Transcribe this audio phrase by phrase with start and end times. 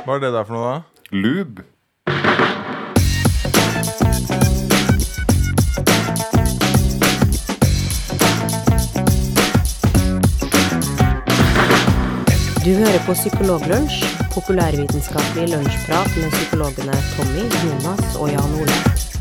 [0.00, 0.78] Hva er det der for noe, da?
[1.12, 1.62] Lube.
[12.62, 14.02] Du hører på Psykologlunsj,
[14.34, 19.11] populærvitenskapelig lunsjprat med psykologene Tommy, Jonas og Jan Ole.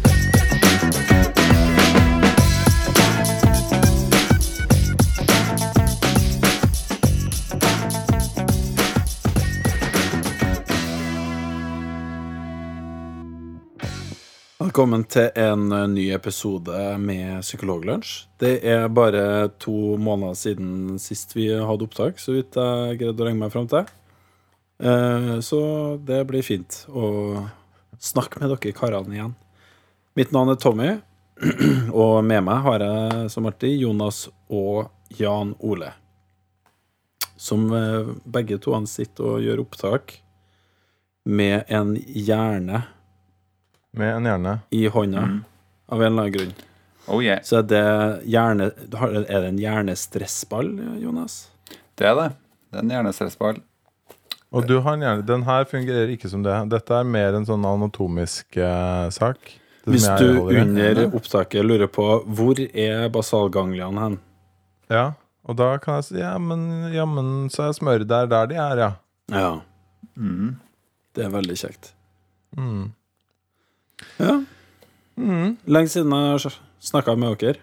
[14.72, 16.72] Velkommen til en eh, ny episode
[17.04, 18.12] med Psykologlunsj.
[18.40, 23.28] Det er bare to måneder siden sist vi hadde opptak, så vidt jeg greide å
[23.28, 23.90] regne meg fram til.
[24.80, 25.60] Eh, Så
[26.08, 27.10] det blir fint å
[28.00, 29.34] snakke med dere karene igjen.
[30.16, 30.94] Mitt navn er Tommy,
[32.06, 34.88] og med meg har jeg som alltid Jonas og
[35.20, 35.92] Jan Ole.
[37.36, 40.22] Som eh, begge to sitter og gjør opptak
[41.28, 42.86] med en hjerne
[43.98, 44.60] Med en hjerne.
[44.72, 45.24] i hånda
[45.92, 46.54] av en eller annen grunn.
[47.12, 47.42] Oh yeah.
[47.44, 47.82] Så er det
[48.30, 50.70] hjerne, er det en hjernestressball,
[51.02, 51.50] Jonas?
[52.00, 52.28] Det er det.
[52.72, 53.60] Det er en hjernestressball.
[54.52, 55.26] Og du har en hjerne.
[55.28, 56.54] Den her fungerer ikke som det.
[56.72, 59.40] Dette er mer en sånn anatomisk uh, sak.
[59.84, 64.18] Det Hvis du under opptaket lurer på hvor er basalgangliene hen?
[64.92, 65.06] Ja,
[65.48, 68.78] og da kan jeg si ja, men jammen så er smøret der der de er,
[68.86, 68.92] ja.
[69.34, 69.52] Ja,
[70.18, 70.58] Mm.
[71.16, 71.94] det er veldig kjekt.
[72.58, 72.92] Mm.
[74.22, 74.40] Ja.
[75.18, 77.62] Lenge siden jeg har snakka med dere.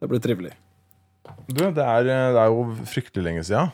[0.00, 0.52] Det blir trivelig.
[1.46, 3.70] Du, det er, det er jo fryktelig lenge siden.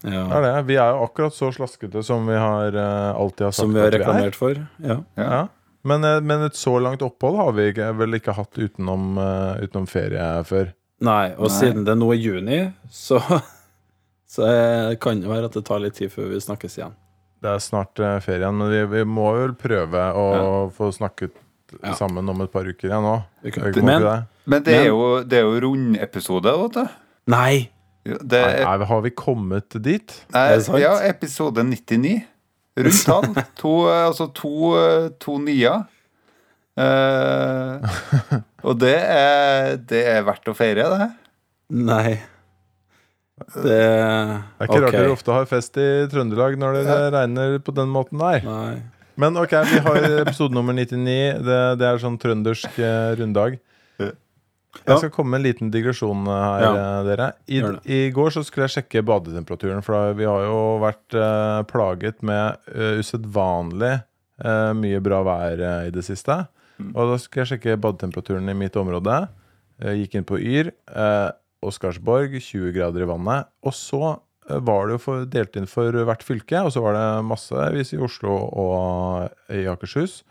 [0.00, 0.52] Det er det.
[0.70, 3.82] Vi er jo akkurat så slaskete som vi har uh, alltid har sagt Som vi
[3.82, 4.04] har at vi er.
[4.06, 4.60] reklamert for.
[4.80, 4.96] Ja.
[5.20, 5.40] Ja.
[5.82, 9.60] Men, eh, men et så langt opphold har vi ikke, vel ikke hatt utenom, uh,
[9.62, 10.72] utenom ferie før.
[11.04, 11.54] Nei, og Nei.
[11.56, 12.58] siden det nå er juni,
[12.92, 13.20] så,
[14.34, 14.50] så
[15.00, 16.96] kan det være at det tar litt tid før vi snakkes igjen.
[17.40, 20.26] Det er snart ferien, ferie igjen, men vi, vi må vel prøve å
[20.76, 21.32] få snakket
[21.80, 21.92] Ja.
[21.94, 23.14] sammen om et par uker igjen nå.
[23.80, 24.14] Men det?
[24.50, 26.88] Men det Men- er jo, det er jo rundepisode, vet du.
[27.30, 27.70] Nei!
[28.04, 30.14] Det Nei, er, nei, har vi kommet dit?
[30.32, 30.80] Nei, er det sant?
[30.80, 32.24] ja, episode 99.
[32.80, 33.28] Rundt tall.
[33.60, 35.84] To, eh, altså to, eh, to nier.
[36.80, 37.80] Uh,
[38.66, 41.08] og det er, det er verdt å feire, det.
[41.76, 42.18] Nei.
[43.48, 47.74] Det Det er ikke rart dere ofte har fest i Trøndelag når det regner på
[47.74, 48.44] den måten der.
[48.46, 48.80] Nei.
[49.20, 51.40] Men ok, vi har episode nummer 99.
[51.44, 53.58] Det, det er sånn trøndersk eh, runddag.
[54.86, 56.70] Jeg skal komme med en liten digresjon her, Ja.
[56.78, 57.26] eh, dere.
[57.50, 57.58] I,
[57.90, 62.60] I går så skulle jeg sjekke badetemperaturen, for vi har jo vært uh, plaget med
[62.70, 63.96] uh, usedvanlig
[64.44, 66.38] uh, mye bra vær uh, i det siste.
[66.94, 69.18] Og da skulle jeg sjekke badetemperaturen i mitt område.
[69.82, 70.70] Jeg gikk inn på Yr.
[71.60, 73.50] Eh, Oscarsborg, 20 grader i vannet.
[73.64, 74.02] Og så
[74.48, 77.94] eh, var det jo for, delt inn for hvert fylke, og så var det massevis
[77.94, 80.22] i Oslo og i Akershus.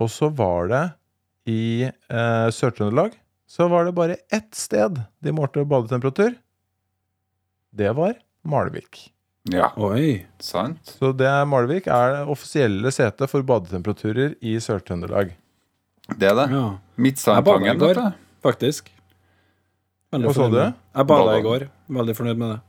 [0.00, 0.84] Og så var det
[1.50, 6.32] i eh, Sør-Trøndelag så var det bare ett sted de målte badetemperatur.
[7.70, 9.10] Det var Malvik.
[9.52, 10.24] Ja, Oi.
[10.40, 10.94] sant?
[10.98, 15.34] Så det er Malvik er det offisielle setet for badetemperaturer i Sør-Trøndelag.
[16.16, 16.48] Det er det.
[16.52, 16.64] Ja,
[18.00, 18.24] du.
[18.44, 18.93] faktisk.
[20.14, 20.60] Veldig Hva sa du?
[20.94, 21.66] Jeg bada i går.
[21.98, 22.60] Veldig fornøyd med det.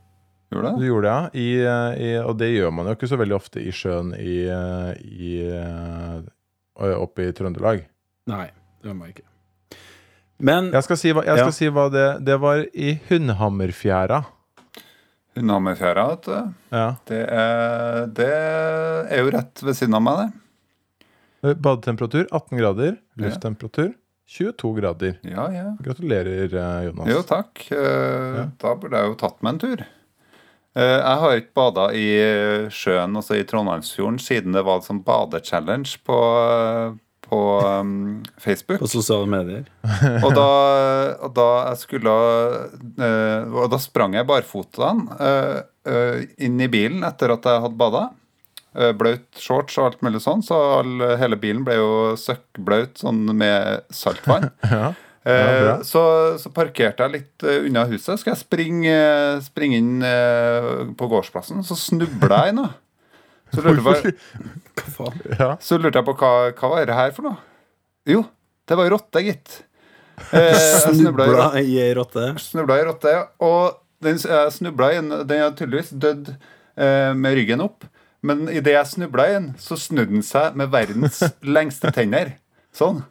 [0.50, 0.78] Gjorde det?
[0.80, 1.30] Du gjorde det, ja.
[1.42, 4.36] I, eh, i, og det gjør man jo ikke så veldig ofte i sjøen i,
[4.50, 7.82] eh, i, eh, oppe i Trøndelag.
[8.30, 8.46] Nei,
[8.82, 9.26] det gjør man ikke.
[10.38, 11.56] Men Jeg skal si hva, jeg skal Ja.
[11.56, 14.24] si hva det Det var i Hundhammerfjæra.
[15.36, 16.54] Hundhammerfjæra, vet du.
[16.72, 16.86] Ja.
[17.06, 20.18] Det er, det er jo rett ved siden av meg,
[21.42, 21.56] det.
[21.62, 22.96] Badetemperatur 18 grader.
[23.16, 23.94] Lufttemperatur
[24.26, 25.18] 22 grader.
[25.22, 25.66] Ja, ja.
[25.84, 27.08] Gratulerer, eh, Jonas.
[27.12, 27.62] Jo, takk.
[27.70, 28.46] Eh, Ja.
[28.58, 29.84] Da burde jeg jo tatt meg en tur.
[30.76, 32.06] Eh, jeg har ikke bada i
[32.74, 36.18] sjøen, altså i Trondheimsfjorden, siden det var sånn badechallenge på,
[37.26, 38.82] på um, Facebook.
[38.82, 39.64] på sosiale medier.
[40.26, 40.48] Og da,
[41.22, 42.12] og da jeg skulle
[42.98, 48.08] eh, Og da sprang jeg barfotene eh, inn i bilen etter at jeg hadde bada.
[48.76, 51.90] Eh, Blaut shorts og alt mulig sånn, så all, hele bilen ble jo
[52.20, 54.50] søkkblaut sånn med saltvann.
[54.76, 54.94] Ja.
[55.26, 56.00] Ja, så,
[56.38, 58.20] så parkerte jeg litt eh, unna huset.
[58.20, 62.60] Skal jeg springe, eh, springe inn eh, på gårdsplassen, så snubla jeg inn.
[62.62, 62.68] da.
[63.50, 64.14] Så lurte, jeg
[64.94, 65.08] på,
[65.66, 67.40] så lurte jeg på hva, hva var det her for noe.
[68.06, 68.22] Jo,
[68.70, 69.58] det var rotte, gitt.
[70.30, 70.62] Eh,
[70.94, 72.28] snubla i ei rotte.
[72.42, 73.26] Snubla i rotte, ja.
[73.42, 77.86] Og den jeg snubla i Den har tydeligvis dødd eh, med ryggen opp.
[78.26, 81.20] Men idet jeg snubla i den, så snudde den seg med verdens
[81.56, 82.34] lengste tenner.
[82.76, 83.02] Sånn.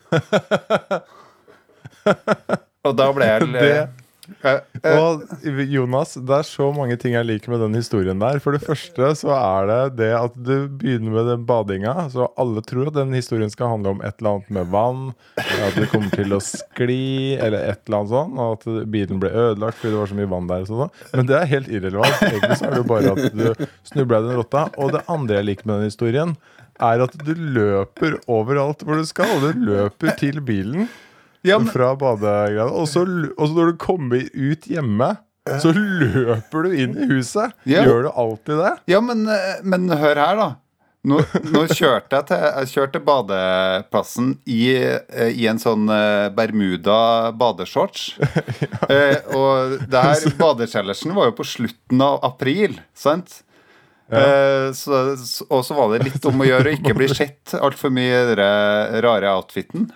[2.85, 3.69] Og da ble jeg Det
[4.41, 5.23] Eh, eh, Og
[5.69, 8.39] Jonas, det er så mange ting jeg liker med den historien der.
[8.43, 12.07] For det første så er det det at du begynner med den badinga.
[12.13, 15.05] Så alle tror at den historien skal handle om et eller annet med vann.
[15.37, 18.35] At det kommer til å skli, eller et eller annet sånn.
[18.39, 20.67] Og at bilen ble ødelagt fordi det var så mye vann der.
[20.69, 20.93] sånn.
[21.13, 22.21] Men det er helt irrelevant.
[22.29, 24.67] Egentlig så er det jo bare at du snubla i den rotta.
[24.77, 26.37] Og det andre jeg liker med den historien,
[26.83, 29.29] er at du løper overalt hvor du skal.
[29.37, 30.89] Og du løper til bilen
[31.45, 32.67] ja, men, fra badegreiene.
[32.73, 35.13] Og så når du kommer ut hjemme,
[35.61, 37.53] så løper du inn i huset.
[37.69, 37.83] Ja.
[37.85, 38.71] Gjør du alltid det?
[38.89, 40.47] ja men, eh, men hør her, da.
[41.05, 41.19] Nå,
[41.53, 48.07] nå kjørte jeg til, jeg kjørte badeplassen i, eh, i en sånn eh, Bermuda badeshorts.
[48.89, 53.39] Eh, og der badekjellersen var jo på slutten av april, sant?
[54.13, 57.55] Eh, så, så- og så var det litt om å gjøre å ikke bli sett
[57.57, 59.87] altfor mye i den rare outfiten.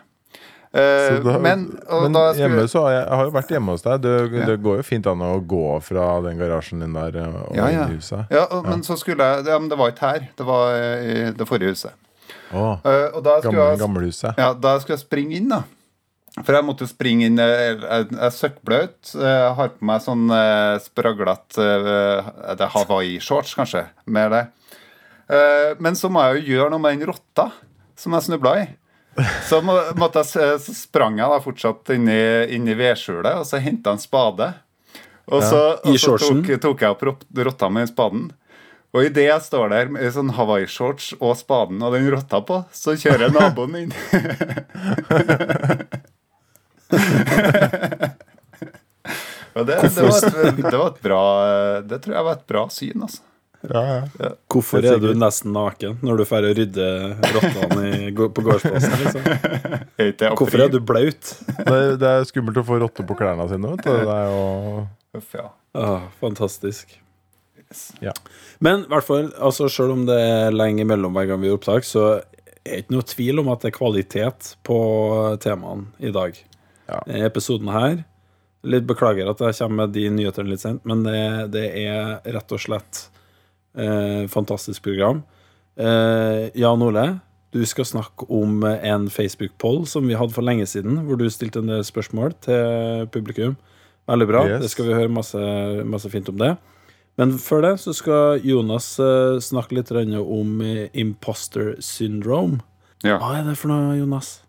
[0.72, 3.82] Eh, da- men men skulle, hjemme så har jeg, jeg har jo vært hjemme hos
[3.82, 4.02] deg.
[4.02, 4.46] Det, Ja.
[4.46, 7.68] det går jo fint an å gå fra den garasjen din der eh, og Ja,
[7.70, 7.86] ja.
[7.88, 8.28] inn i huset.
[8.30, 10.28] ja, og, Men så skulle jeg ja, Men det var ikke her.
[10.38, 11.92] Det var eh, i det forrige huset.
[12.54, 14.38] Oh, uh, og da skulle gamle, jeg gamlehuset.
[14.38, 15.64] Ja, da skulle jeg springe inn, da.
[16.46, 19.16] For jeg måtte springe inn eh, Jeg jeg er søkkblaut.
[19.16, 21.66] eh, Jeg har på meg sånn uh, spraglete
[22.58, 23.88] Det er Hawaii-shorts, kanskje.
[24.06, 24.48] Med det.
[25.30, 27.52] Eh, men så må jeg jo gjøre noe med den rotta
[27.96, 28.68] som jeg snubla i.
[29.50, 32.20] Så, må, måtte jeg, så sprang jeg da fortsatt inn i,
[32.56, 34.52] inn i vedskjulet, og så henta en spade.
[35.30, 38.30] Og så, ja, og så tok, tok jeg opp rot- rotta med spaden.
[38.90, 42.96] Og idet jeg står der med sånn Hawaii-shorts og spaden og den rotta på, så
[42.98, 43.94] kjører naboen inn.
[49.54, 51.22] det, det, var et, det var et bra
[51.86, 53.22] Det tror jeg var et bra syn, altså.
[53.68, 53.82] Ja,
[54.16, 54.30] ja.
[54.48, 58.96] Hvorfor er, er du nesten naken når du drar og rydder rottene på gårdsplassen?
[59.04, 60.32] Liksom?
[60.40, 61.34] Hvorfor er du blaut?
[61.58, 63.74] Det, det er skummelt å få rotter på klærne sine.
[63.76, 63.92] Vet du.
[63.92, 64.88] Det er jo
[65.20, 65.50] Uff, ja.
[65.74, 66.94] Ah, fantastisk.
[68.02, 68.14] Ja.
[68.64, 71.60] Men i hvert fall, altså, selv om det er lenge mellom hver gang vi gjør
[71.60, 72.06] opptak, så
[72.64, 74.80] er det ikke noe tvil om at det er kvalitet på
[75.44, 76.38] temaene i dag.
[76.90, 77.04] Ja.
[77.28, 78.00] Episoden her
[78.68, 81.20] Litt beklager at jeg kommer med de nyhetene litt sent, men det,
[81.54, 83.06] det er rett og slett
[83.78, 85.24] eh, fantastisk program.
[85.80, 87.20] Eh, Jan Ole,
[87.54, 91.64] du skal snakke om en Facebook-poll som vi hadde for lenge siden, hvor du stilte
[91.64, 93.58] en del spørsmål til publikum.
[94.10, 94.44] Veldig bra.
[94.48, 94.62] Yes.
[94.62, 95.40] Det skal vi høre masse,
[95.86, 96.56] masse fint om det.
[97.20, 102.62] Men før det så skal Jonas eh, snakke litt om eh, imposter syndrome.
[103.04, 103.18] Ja.
[103.20, 104.40] Hva er det for noe, Jonas?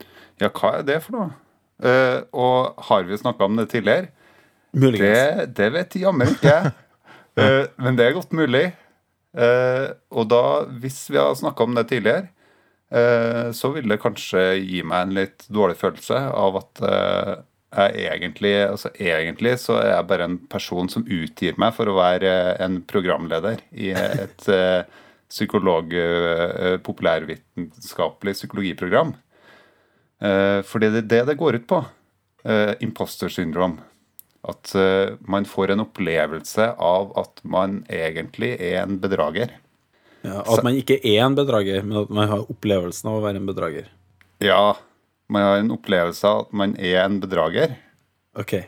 [0.40, 1.32] ja, hva er det for noe?
[1.80, 4.10] Uh, og har vi snakka om det tidligere?
[4.76, 5.00] Muligens.
[5.00, 6.72] Det, det vet jammen ikke jeg.
[7.40, 8.66] Uh, men det er godt mulig.
[9.36, 10.44] Eh, og da,
[10.82, 12.30] hvis vi har snakka om det tidligere,
[12.90, 17.34] eh, så vil det kanskje gi meg en litt dårlig følelse av at eh,
[17.70, 21.98] jeg egentlig Altså egentlig så er jeg bare en person som utgir meg for å
[21.98, 24.82] være eh, en programleder i et eh,
[25.30, 29.14] psykolog, eh, populærvitenskapelig psykologiprogram.
[30.20, 31.78] Fordi det er det det går ut på.
[32.84, 33.80] Imposter syndrome.
[34.48, 39.52] At eh, man får en opplevelse av at man egentlig er en bedrager.
[40.24, 43.40] Ja, at man ikke er en bedrager, men at man har opplevelsen av å være
[43.40, 43.86] en bedrager.
[44.44, 44.76] Ja,
[45.32, 47.76] man har en opplevelse av at man er en bedrager.
[48.38, 48.58] Ok.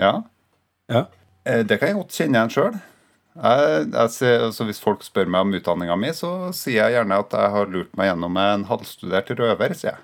[0.00, 0.22] Ja,
[0.88, 1.06] Ja.
[1.44, 2.80] eh, det kan jeg godt kjenne igjen sjøl.
[3.36, 7.70] Altså hvis folk spør meg om utdanninga mi, så sier jeg gjerne at jeg har
[7.72, 10.02] lurt meg gjennom en halvstudert røver, sier jeg.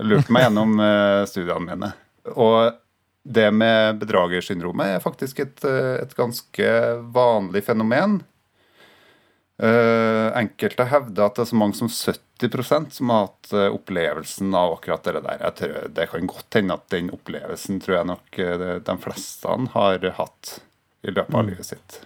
[0.00, 1.90] Jeg lurt meg gjennom eh, studiene mine.
[2.36, 2.74] Og
[3.22, 6.68] det med bedragersyndromet er faktisk et, eh, et ganske
[7.12, 8.20] vanlig fenomen.
[9.60, 14.54] Uh, enkelte hevder at det er så mange som 70% som har hatt uh, opplevelsen
[14.56, 15.42] av akkurat det der.
[15.42, 19.58] Jeg tror, det kan godt hende at den opplevelsen tror jeg nok uh, de- fleste
[19.74, 20.54] har hatt
[21.04, 22.00] i løpet av livet sitt.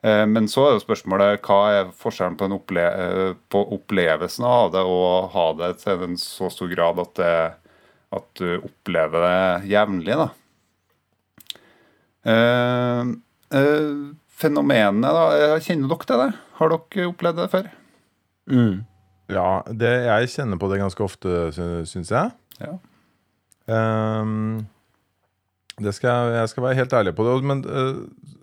[0.00, 2.84] Men så er jo spørsmålet hva er forskjellen på, en opple
[3.52, 7.34] på opplevelsen av det og ha det til en så stor grad at, det,
[8.16, 10.28] at du opplever det jevnlig, da.
[12.24, 13.00] Eh,
[13.58, 13.92] eh,
[14.40, 15.24] Fenomenet, da.
[15.36, 16.30] eh, Kjenner dere til det?
[16.58, 17.70] Har dere opplevd det før?
[18.50, 18.76] Mm.
[19.30, 22.32] Ja, det, jeg kjenner på det ganske ofte, sy- syns jeg.
[22.60, 22.72] Ja.
[23.70, 24.66] Um,
[25.80, 27.36] det skal jeg skal være helt ærlig på det.
[27.46, 28.00] Men uh,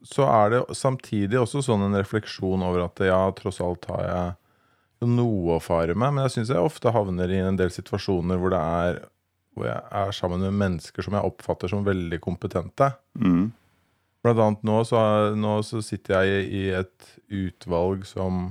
[0.07, 5.09] så er det samtidig også sånn en refleksjon over at ja, tross alt har jeg
[5.11, 6.15] noe å fare med.
[6.15, 9.01] Men jeg syns jeg ofte havner i en del situasjoner hvor det er
[9.57, 12.91] hvor jeg er sammen med mennesker som jeg oppfatter som veldig kompetente.
[13.17, 13.49] Mm.
[14.25, 15.01] Blant annet nå så,
[15.37, 18.47] nå så sitter jeg i, et utvalg som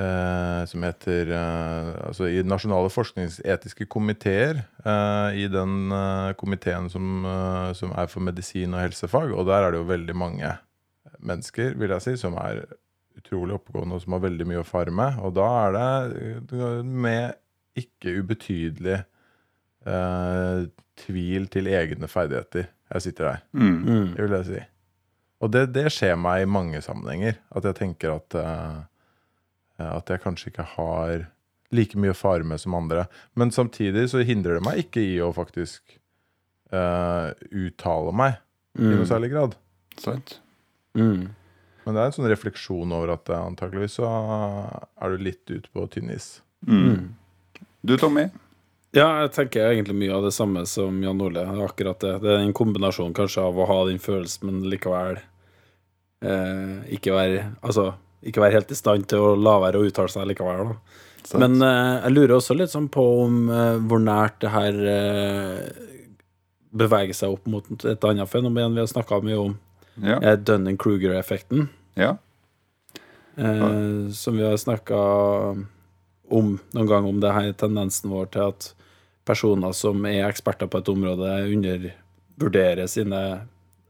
[0.00, 4.64] eh, som heter eh, Altså i nasjonale forskningsetiske komiteer.
[4.84, 9.32] Eh, I den eh, komiteen som, eh, som er for medisin og helsefag.
[9.32, 10.56] Og der er det jo veldig mange
[11.18, 12.64] mennesker, vil jeg si, som er
[13.16, 15.20] utrolig oppegående og som har veldig mye å fare med.
[15.24, 17.36] Og da er det eh, med
[17.76, 19.02] ikke ubetydelig
[19.86, 20.66] eh,
[21.06, 23.40] tvil til egne ferdigheter jeg sitter der.
[23.52, 23.78] Mm.
[23.82, 24.10] Mm.
[24.14, 24.60] Det vil jeg si.
[25.44, 27.34] Og det, det skjer meg i mange sammenhenger.
[27.50, 28.84] At jeg tenker at uh,
[29.82, 31.26] At jeg kanskje ikke har
[31.74, 33.02] like mye å fare med som andre.
[33.36, 35.98] Men samtidig så hindrer det meg ikke i å faktisk
[36.72, 38.38] uh, uttale meg
[38.78, 39.08] i noe Mm.
[39.10, 39.56] særlig grad.
[39.98, 40.38] Sant?
[40.96, 41.26] Mm.
[41.84, 45.84] Men det er en sånn refleksjon over at antakeligvis så er du litt ute på
[45.92, 46.40] tynn is.
[46.66, 47.12] Mm.
[47.82, 48.28] Du, Tommy?
[48.96, 51.42] Ja, jeg tenker egentlig mye av det samme som Jan Ole.
[51.66, 52.14] Akkurat det.
[52.22, 55.18] Det er en kombinasjon kanskje av å ha den følelsen, men likevel
[56.24, 57.90] eh, ikke være Altså,
[58.26, 61.02] ikke være helt i stand til å la være å uttale seg likevel, da.
[61.26, 61.42] Sant?
[61.42, 65.84] Men eh, jeg lurer også litt sånn på om eh, hvor nært det her eh,
[66.76, 69.58] beveger seg opp mot et annet fenomen vi har snakka mye om,
[70.04, 70.20] ja.
[70.36, 71.68] Dunning-Kruger-effekten.
[72.00, 72.16] ja.
[73.36, 74.96] Eh, som vi har snakka
[76.32, 78.70] om noen gang, om det her tendensen vår til at
[79.26, 83.20] personer som er eksperter på et område, undervurderer sine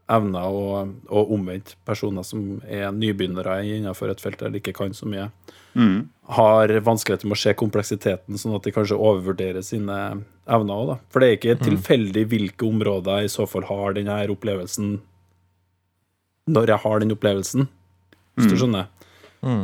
[0.09, 5.09] evner, og, og omvendt personer som er nybegynnere innenfor et felt eller ikke kan så
[5.09, 5.29] mye,
[5.77, 6.07] Mm.
[6.33, 10.95] har vanskeligheter med å se kompleksiteten, sånn at de kanskje overvurderer sine evner òg, da.
[11.13, 14.95] For det er ikke tilfeldig hvilke områder jeg i så fall har denne opplevelsen
[16.49, 17.67] når jeg har den opplevelsen,
[18.39, 18.87] hvis du skjønner.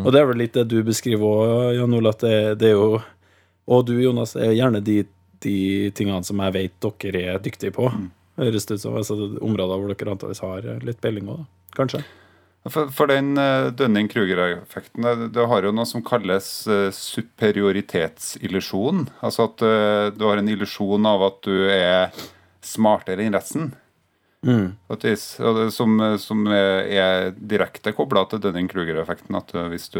[0.06, 2.78] Og det er vel litt det du beskriver òg, Jan Olav, at det, det er
[2.78, 3.02] jo
[3.66, 5.06] Og du, Jonas, er gjerne de,
[5.44, 7.92] de tingene som jeg vet dere er dyktige på.
[8.40, 11.46] Høres det ut som altså, områder hvor dere antakeligvis har litt peiling òg,
[11.78, 12.04] kanskje.
[12.72, 19.10] For, for den uh, Dønning-Kruger-effekten, det, det har jo noe som kalles uh, superioritets-illusjon.
[19.20, 22.08] Altså at uh, du har en illusjon av at du er
[22.64, 23.74] smartere enn resten.
[24.44, 24.76] Mm.
[25.00, 25.16] det,
[25.72, 29.36] som, som er, direkte kobla til Dønning-Kruger-effekten.
[29.40, 30.00] At hvis du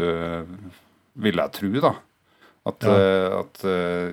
[1.14, 1.92] Vil jeg tro, da.
[2.64, 4.12] At, uh, at uh,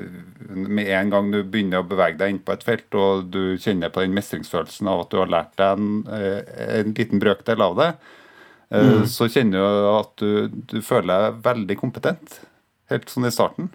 [0.51, 3.93] med en gang du begynner å bevege deg inn på et felt, og du kjenner
[3.93, 6.41] på den mestringsfølelsen av at du har lært deg en, uh,
[6.81, 7.87] en liten brøkdel av det,
[8.75, 10.33] uh, så kjenner du at du,
[10.67, 12.41] du føler deg veldig kompetent.
[12.91, 13.69] Helt sånn i starten.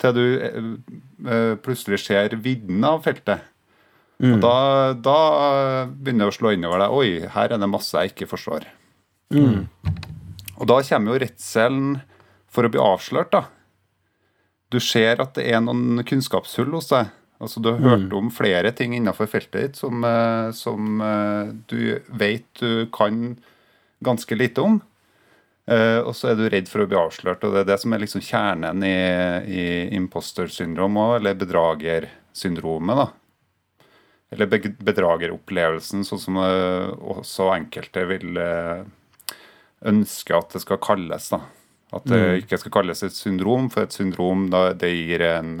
[0.00, 0.24] Til du
[1.64, 3.44] plutselig ser vidden av feltet.
[4.20, 4.56] Og da,
[4.96, 5.20] da
[5.88, 8.64] begynner det å slå innover deg Oi, her er det masse jeg ikke forstår.
[10.56, 11.98] Og da kommer jo redselen
[12.52, 13.42] for å bli avslørt, da.
[14.76, 17.08] Du ser at det er noen kunnskapshull hos deg.
[17.40, 21.98] Altså Du har hørt om flere ting innenfor feltet ditt som, eh, som eh, du
[22.08, 23.36] vet du kan
[24.04, 24.78] ganske lite om.
[25.68, 27.92] Eh, og så er du redd for å bli avslørt, og det er det som
[27.92, 28.96] er liksom kjernen i,
[29.48, 29.64] i
[29.96, 33.04] imposter syndrom òg, eller bedragersyndromet.
[33.04, 33.12] da
[34.34, 34.48] eller
[34.82, 38.40] bedrageropplevelsen, sånn som også enkelte vil
[39.86, 41.28] ønske at det skal kalles.
[41.30, 41.44] da.
[41.96, 45.54] At det ikke skal kalles et syndrom, for et syndrom da, det gir en,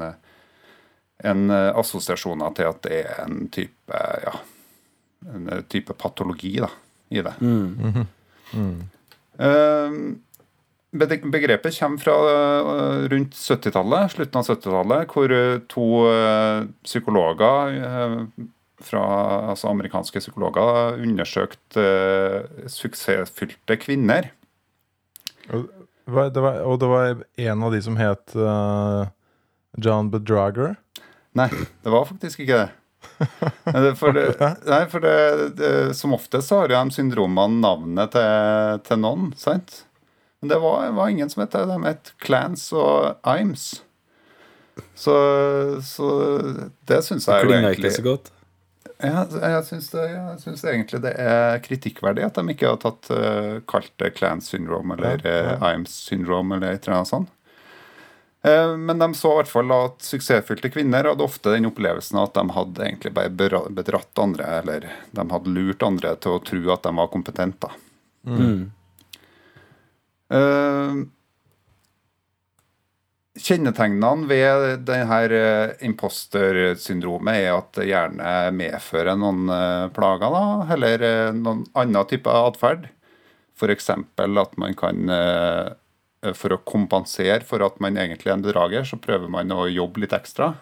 [1.24, 4.34] en eh, assosiasjoner til at det er en type ja,
[5.32, 6.70] en eh, type patologi da,
[7.14, 7.34] i det.
[7.40, 8.04] Mm.
[8.56, 8.78] Mm.
[10.96, 15.38] Begrepet kommer fra eh, rundt 70-tallet, slutten av 70-tallet, hvor
[15.72, 15.88] to
[16.86, 17.80] psykologer
[18.84, 19.02] fra
[19.52, 24.30] altså amerikanske psykologer undersøkte eh, suksessfylte kvinner.
[26.06, 29.08] Det var, og det var en av de som het uh,
[29.82, 30.76] John Bedrager.
[31.36, 31.48] Nei,
[31.82, 32.68] det var faktisk ikke det.
[34.00, 34.24] For, det,
[34.66, 35.16] nei, for det,
[35.56, 39.82] det, som oftest så har jo de syndromene navnet til, til noen, sant?
[40.42, 41.64] Men det var, var ingen som het det.
[41.70, 43.68] De het Clans og Imes.
[44.94, 45.14] Så,
[45.86, 46.08] så
[46.88, 48.32] det syns jeg jo Klinger egentlig ikke så godt.
[49.02, 53.10] Ja, jeg syns, det, jeg syns egentlig det er kritikkverdig at de ikke har tatt
[53.12, 55.72] uh, kalt det Clan syndrome eller Ja, ja.
[55.74, 57.32] Imes syndrome eller et eller annet sånt.
[58.46, 62.36] Eh, men de så i hvert fall at suksessfylte kvinner hadde ofte den opplevelsen at
[62.36, 66.86] de hadde egentlig bare bedratt andre, eller de hadde lurt andre til å tro at
[66.86, 67.70] de var kompetente.
[68.22, 68.68] Mm.
[70.36, 71.00] Eh,
[73.36, 75.40] Kjennetegnene ved denne
[75.84, 80.44] impostersyndromet er at det gjerne medfører noen eh, plager, da,
[80.76, 82.86] eller eh, noen annen type atferd.
[83.56, 83.90] F.eks.
[83.92, 85.68] at man kan eh,
[86.36, 90.02] For å kompensere for at man egentlig er en bedrager, så prøver man å jobbe
[90.02, 90.54] litt ekstra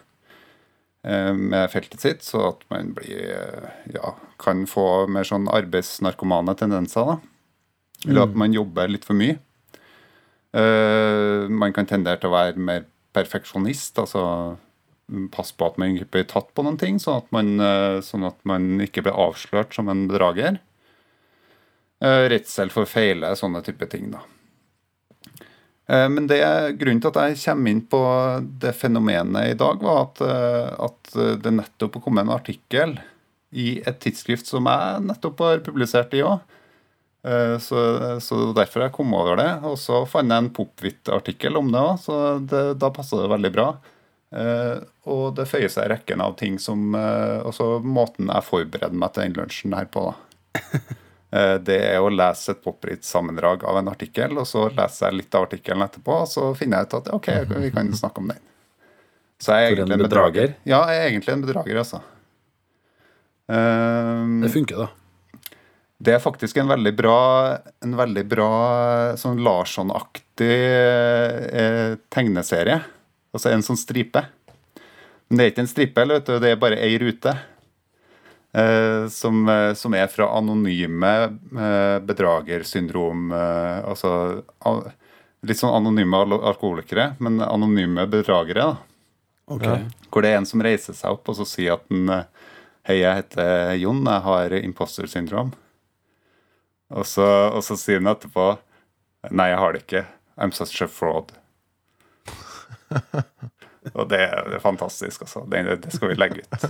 [1.07, 6.55] eh, med feltet sitt, så at man blir, eh, ja, kan få mer sånn arbeidsnarkomane
[6.59, 7.15] tendenser.
[7.15, 7.17] da.
[8.05, 9.39] Eller at man jobber litt for mye.
[10.55, 12.85] Eh, man kan tendere til å være mer
[13.15, 13.99] perfeksjonist.
[13.99, 14.23] altså
[15.33, 18.25] Passe på at man ikke blir tatt på noen ting, sånn at man, eh, sånn
[18.25, 20.59] at man ikke blir avslørt som en bedrager.
[22.01, 24.11] Eh, redsel for feile, sånne type ting.
[24.11, 24.23] da.
[25.87, 26.41] Men det,
[26.79, 27.99] grunnen til at jeg kommer inn på
[28.57, 30.21] det fenomenet i dag, var at,
[30.81, 31.11] at
[31.43, 32.97] det nettopp kom en artikkel
[33.53, 36.41] i et tidsskrift som jeg nettopp har publisert i òg.
[37.25, 37.79] Så,
[38.21, 39.47] så derfor jeg kom over det.
[39.65, 43.51] Og så fant jeg en Popvit-artikkel om det òg, så det, da passa det veldig
[43.55, 43.69] bra.
[44.35, 49.23] Uh, og det føyer seg rekken av ting som Også måten jeg forbereder meg til
[49.23, 50.09] den lunsjen her på.
[50.09, 50.79] da.
[51.67, 55.47] det er å lese et Popritt-sammendrag av en artikkel, og så leser jeg litt av
[55.47, 58.43] artikkelen etterpå, og så finner jeg ut at ok, vi kan snakke om den.
[59.41, 60.53] Så jeg er egentlig en bedrager.
[60.63, 61.99] Ja, jeg er egentlig en bedrager, altså.
[64.45, 65.04] det funker, da.
[65.97, 67.19] Det er faktisk en veldig bra,
[67.85, 68.49] en veldig bra
[69.19, 70.51] sånn Larsson-aktig
[72.11, 72.81] tegneserie.
[73.35, 74.25] Altså en sånn stripe.
[75.27, 77.33] Men det er ikke en stripe, vet du, det er bare ei rute.
[78.55, 81.09] Eh, som, eh, som, er fra anonyme
[81.59, 84.11] eh, bedragersyndrom eh, Altså
[84.63, 84.77] al,
[85.43, 88.69] litt sånn anonyme al alkoholikere, men anonyme bedragere.
[88.69, 88.77] da.
[89.57, 89.83] Okay.
[90.07, 92.23] Hvor det er en som reiser seg opp og så sier at den, eh,
[92.85, 95.51] Hei, jeg heter Jon, jeg har imposter syndrom.
[96.95, 98.53] Og så, og så sier han etterpå
[99.33, 100.03] Nei, jeg har det ikke.
[100.37, 101.31] I'm such a fraud.
[103.93, 105.43] Og det, det, er fantastisk, altså.
[105.49, 106.63] Det, det, skal vi legge ut.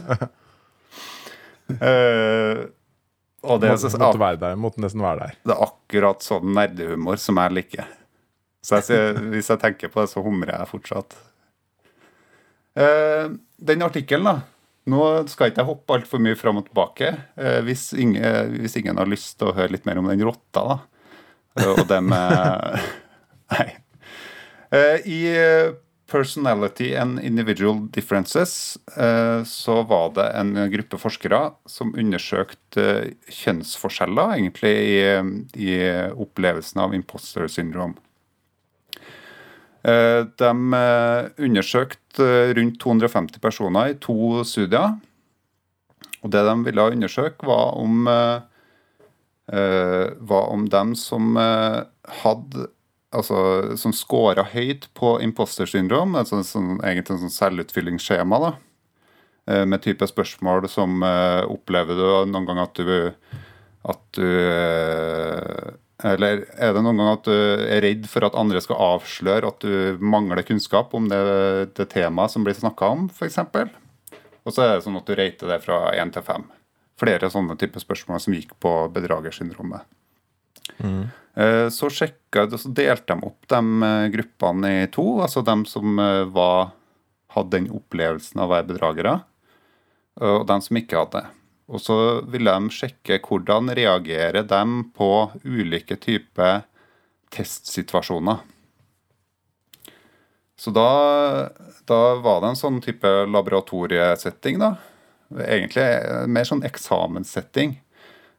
[1.80, 2.66] Uh,
[3.50, 5.38] og det, måtte, måtte være der, måtte nesten være der.
[5.46, 7.94] Det er akkurat sånn nerdehumor som jeg liker.
[8.66, 11.16] Så jeg, hvis jeg tenker på det, så humrer jeg fortsatt.
[12.76, 13.36] Uh,
[13.72, 14.55] den artikkelen, da.
[14.92, 15.02] Nå
[15.32, 17.14] skal ikke jeg hoppe altfor mye fram og tilbake.
[17.40, 20.62] Uh, hvis, ingen, hvis, ingen, har lyst til å høre litt mer om den rotta,
[20.62, 20.78] da.
[21.72, 22.14] og dem
[23.56, 23.68] Nei.
[25.06, 25.20] I
[26.12, 34.74] Personality and Individual Differences eh, så var det en gruppe forskere som undersøkte kjønnsforskjeller egentlig
[34.94, 35.00] i,
[35.66, 35.72] i
[36.14, 37.98] opplevelsen av imposter syndrom.
[39.86, 44.96] Eh, de eh, undersøkte rundt 250 personer i to studier.
[46.26, 48.08] Og det de ville undersøke, var om,
[50.30, 52.64] var om dem som hadde
[53.16, 53.38] altså,
[53.80, 58.52] som scora høyt på imposter syndrom, altså sånn, egentlig et sånn selvutfyllingsskjema, da,
[59.52, 61.04] eh, med type spørsmål som
[61.46, 63.12] Opplever du noen gang at du
[63.86, 64.26] at du
[66.06, 69.64] Eller er det noen gang at du er redd for at andre skal avsløre at
[69.64, 71.22] du mangler kunnskap om det,
[71.78, 73.40] det temaet som blir snakka om, f.eks.?
[74.46, 76.46] Og så er det sånn at du rater det fra én til fem.
[77.02, 79.88] Flere sånne type spørsmål som gikk på bedragersyndromet.
[80.78, 81.08] Mm.
[81.36, 85.08] Eh, så sjekka så delte de opp de eh, gruppene i to.
[85.26, 86.76] Altså de som eh, var,
[87.36, 89.16] hadde den opplevelsen av å være bedragere,
[90.24, 91.26] og de som ikke hadde.
[91.66, 91.98] Og så
[92.30, 94.64] ville de sjekke hvordan reagerer de
[94.96, 95.12] på
[95.44, 96.66] ulike typer
[97.34, 98.44] testsituasjoner.
[100.56, 100.90] Så da,
[101.90, 104.76] da, var det en sånn type laboratoriesetting, da.
[105.36, 105.88] Egentlig
[106.32, 107.76] mer sånn eksamenssetting.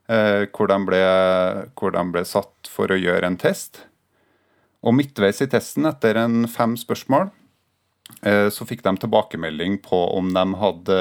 [0.07, 1.03] Eh, hvor de, ble,
[1.75, 3.83] hvor de ble satt for å gjøre en test.
[4.87, 7.33] Og midtveis i testen, etter en fem spørsmål,
[8.55, 10.99] så fikk de tilbakemelding på om de hadde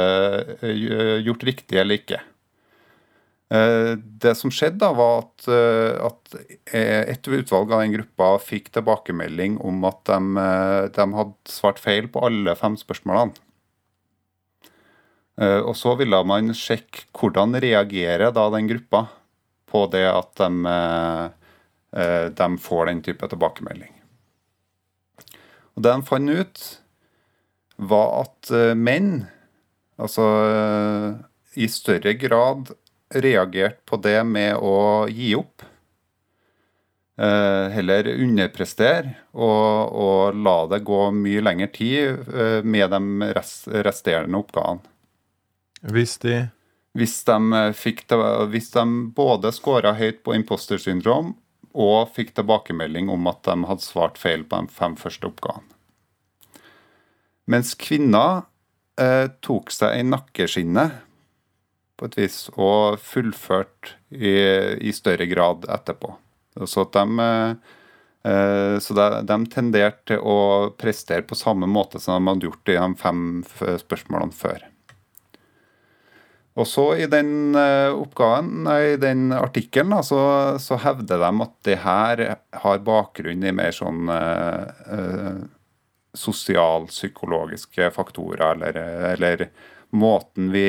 [0.65, 2.22] eh, gjort riktig eller ikke.
[4.26, 6.34] Det som skjedde, da, var at,
[6.74, 10.46] et utvalg av den gruppa fikk tilbakemelding om at de,
[10.98, 13.38] de hadde svart feil på alle fem spørsmålene.
[15.41, 19.06] Eh, og så ville man sjekke hvordan reagerer da den gruppa
[19.68, 21.26] på det at de, eh,
[22.00, 23.91] eh, de får den type tilbakemelding.
[25.76, 26.80] Og Det de fant ut,
[27.76, 29.26] var at menn,
[30.00, 30.26] altså
[31.56, 32.72] i større grad
[33.16, 35.64] reagerte på det med å gi opp.
[37.16, 42.28] heller underprestere og, og, la det gå mye lengre tid
[42.68, 43.32] med de
[43.88, 44.84] resterende oppgavene.
[45.86, 46.48] Hvis de
[46.96, 48.06] Hvis de, eh, fikk,
[48.50, 48.84] hvis de
[49.16, 51.34] både scora høyt på imposter syndrom
[51.76, 55.75] og fikk tilbakemelding om at de hadde svart feil på de fem første oppgavene.
[57.52, 58.46] Mens kvinner
[59.00, 61.02] eh, tok seg i nakkeskinnet
[61.96, 64.36] på et vis og fullførte i,
[64.82, 66.16] i større grad etterpå.
[66.66, 67.28] Så, de,
[68.28, 70.38] eh, så de, de tenderte til å
[70.80, 73.22] prestere på samme måte som de hadde gjort i de fem
[73.84, 74.66] spørsmålene før.
[76.56, 80.22] Og så i den eh, oppgaven, i den artikkelen, så,
[80.64, 82.24] så hevder de at det her
[82.62, 85.42] har bakgrunn i mer sånn uh, eh,
[86.17, 88.80] sosialpsykologiske faktorer, eller,
[89.13, 89.45] eller
[89.95, 90.67] måten, vi,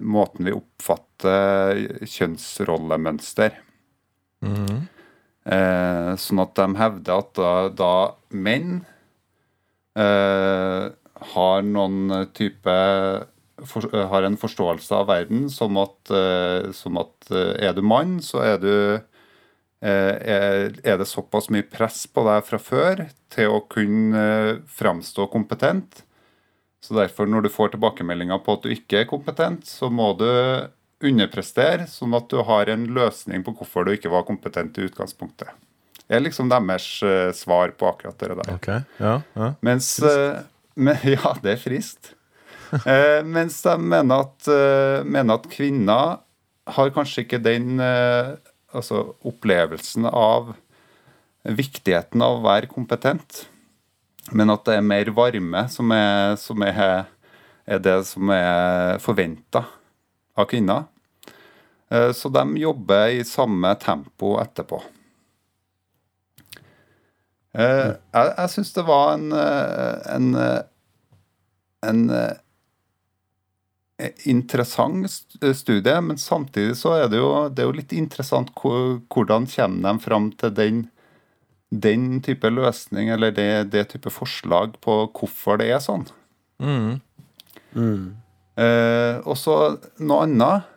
[0.00, 3.60] måten vi oppfatter kjønnsrollemønster.
[5.44, 7.94] Eh, sånn at de hevder at da, da
[8.32, 8.78] menn
[9.98, 10.88] eh,
[11.34, 12.76] har noen type
[13.62, 18.18] for, har en forståelse av verden som at, eh, som at eh, er du mann,
[18.24, 18.74] så er du
[19.90, 25.28] er, er det såpass mye press på deg fra før til å kunne eh, framstå
[25.32, 26.04] kompetent.
[26.84, 30.28] Så derfor, når du får tilbakemeldinger på at du ikke er kompetent, så må du
[31.04, 35.52] underprestere, sånn at du har en løsning på hvorfor du ikke var kompetent i utgangspunktet.
[36.04, 38.52] Det er liksom deres eh, svar på akkurat det der.
[38.52, 38.68] Ok,
[39.00, 39.54] ja, ja.
[39.64, 40.42] Mens eh,
[40.74, 42.12] men, Ja, det er friskt.
[42.74, 46.20] Eh, mens de mener at, eh, mener at kvinner
[46.74, 48.34] har kanskje ikke den eh,
[48.74, 50.54] altså opplevelsen av
[51.44, 53.44] viktigheten av å være kompetent,
[54.32, 57.04] men at det er mer varme som er, som er,
[57.68, 59.66] er det som er forventa
[60.34, 60.86] av kvinner.
[61.92, 64.80] Eh, Så de jobber i samme tempo etterpå.
[67.54, 70.30] Eh, Jeg, jeg syns det var en, eh, en,
[71.84, 72.02] en
[74.30, 75.10] interessant
[75.56, 80.04] studie, men samtidig så er det jo, det er jo litt interessant hvordan kommer de
[80.04, 80.82] fram til den,
[81.70, 86.06] den type løsning, eller det, det type forslag på hvorfor det er sånn.
[86.62, 87.00] Mm.
[88.54, 89.58] Eh, og så
[89.98, 90.70] noe annet.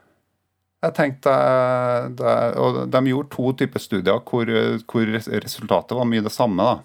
[0.85, 4.51] Jeg tenkte, eh, det, og De gjorde to typer studier hvor,
[4.85, 6.63] hvor resultatet var mye det samme.
[6.63, 6.77] da.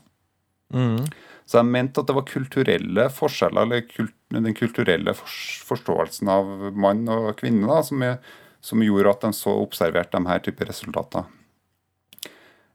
[0.73, 1.05] Mm.
[1.47, 7.05] Så jeg mente at det var kulturelle forskjeller, eller kult, den kulturelle forståelsen av mann
[7.13, 8.19] og kvinne, da, som, er,
[8.65, 11.29] som gjorde at de så observerte de her typer resultater.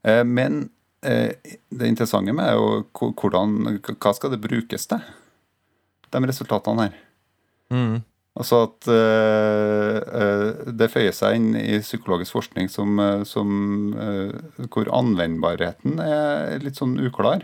[0.06, 0.68] Eh, men
[1.02, 1.34] eh,
[1.68, 5.02] det interessante med er jo hvordan, hva skal det brukes til,
[6.08, 7.02] de resultatene her.
[7.74, 7.98] Mm.
[8.38, 13.48] Altså at eh, det føyer seg inn i psykologisk forskning som, som
[14.70, 17.42] hvor anvendbarheten er litt sånn uklar.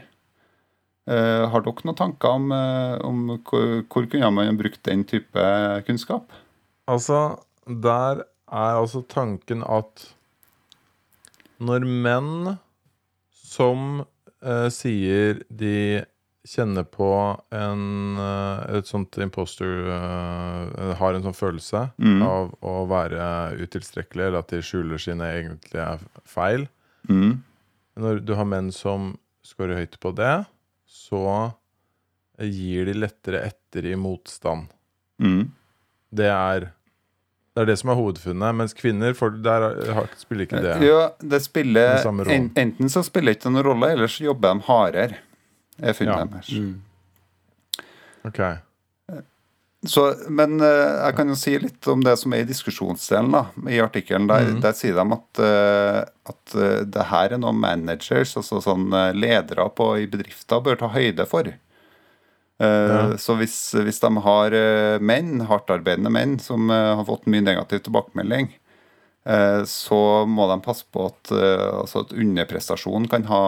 [1.06, 5.42] Eh, har dere noen tanker om, eh, om hvor, hvor kunne man brukt den type
[5.86, 6.32] kunnskap?
[6.88, 10.06] Altså, der er altså tanken at
[11.64, 12.56] når menn
[13.32, 14.04] som
[14.44, 16.04] eh, sier de
[16.44, 17.06] kjenner på
[17.56, 17.84] en,
[18.20, 22.20] eh, et sånt imposter eh, Har en sånn følelse Mm.
[22.22, 26.68] av å være utilstrekkelig, eller at de skjuler sine egentlige feil
[27.08, 27.42] Mm.
[28.00, 30.46] Når du har menn som scorer høyt på det,
[30.94, 31.24] så
[32.38, 34.68] gir de lettere etter i motstand.
[35.22, 35.48] Mm.
[36.14, 36.70] Det er
[37.54, 38.54] det er det som er hovedfunnet.
[38.58, 39.76] Mens kvinner for der
[40.18, 40.72] spiller ikke det.
[40.82, 42.48] Ja, det spiller Den samme rollen.
[42.56, 45.20] en, Enten så spiller det ikke noen rolle, eller så jobber de hardere.
[45.78, 46.24] er funnet Ja.
[46.32, 46.50] deres.
[46.50, 46.82] Mm.
[48.26, 48.40] Ok.
[49.86, 53.42] Så, men eh, jeg kan jo si litt om det som er i diskusjonsdelen da,
[53.68, 54.28] i artikkelen.
[54.30, 54.62] Der, mm.
[54.64, 55.98] der sier de at, eh,
[56.32, 60.90] at eh, det her er noe managers, altså sånn ledere på, i bedrifter, bør ta
[60.94, 61.52] høyde for.
[62.62, 62.98] Ja.
[63.18, 64.54] Så hvis, hvis de har
[65.02, 68.46] menn, hardtarbeidende menn, som har fått mye negativ tilbakemelding,
[69.66, 69.98] så
[70.30, 73.42] må de passe på at, altså at underprestasjon kan ha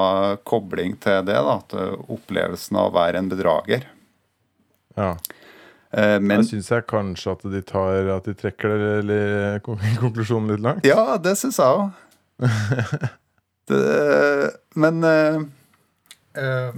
[0.50, 1.38] kobling til det.
[1.38, 3.86] Da, eh, opplevelsen av å være en bedrager.
[4.98, 5.14] Ja.
[5.92, 9.60] Eh, Men Jeg syns jeg kanskje at de tar At de trekker det, eller,
[10.02, 10.84] konklusjonen litt langt.
[10.88, 11.90] Ja, det syns jeg òg.
[14.74, 15.40] Men eh,
[16.42, 16.72] eh,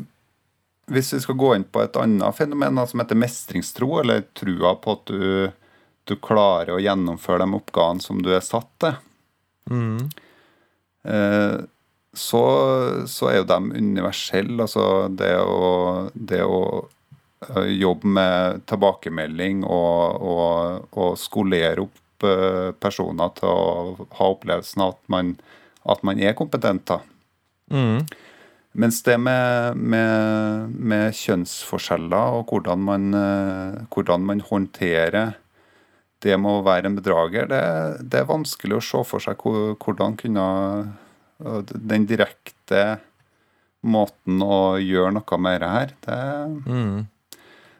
[0.89, 4.95] hvis vi skal gå inn på et annet fenomen som heter mestringstro, eller trua på
[4.97, 5.51] at du,
[6.09, 8.97] du klarer å gjennomføre de oppgavene som du er satt til,
[9.69, 10.07] Mm.
[11.05, 11.59] eh,
[12.17, 12.39] så,
[13.05, 14.57] så er jo de universelle.
[14.65, 16.63] Altså det å, det å
[17.47, 24.85] eh, jobbe med tilbakemelding og, og, og skolere opp eh, personer til å ha opplevelsen
[24.85, 25.35] av at man,
[25.89, 26.87] at man er kompetent.
[26.91, 27.01] da.
[27.71, 28.07] Mm.
[28.79, 35.37] Mens det med, med, med kjønnsforskjeller og hvordan man, eh, hvordan man håndterer
[36.23, 37.63] det med å være en bedrager, det,
[38.11, 40.47] det er vanskelig å se for seg hvordan kunne
[41.39, 42.99] den direkte
[43.87, 45.95] måten å gjøre noe med det her.
[46.07, 46.19] Det,
[46.67, 47.07] Mm.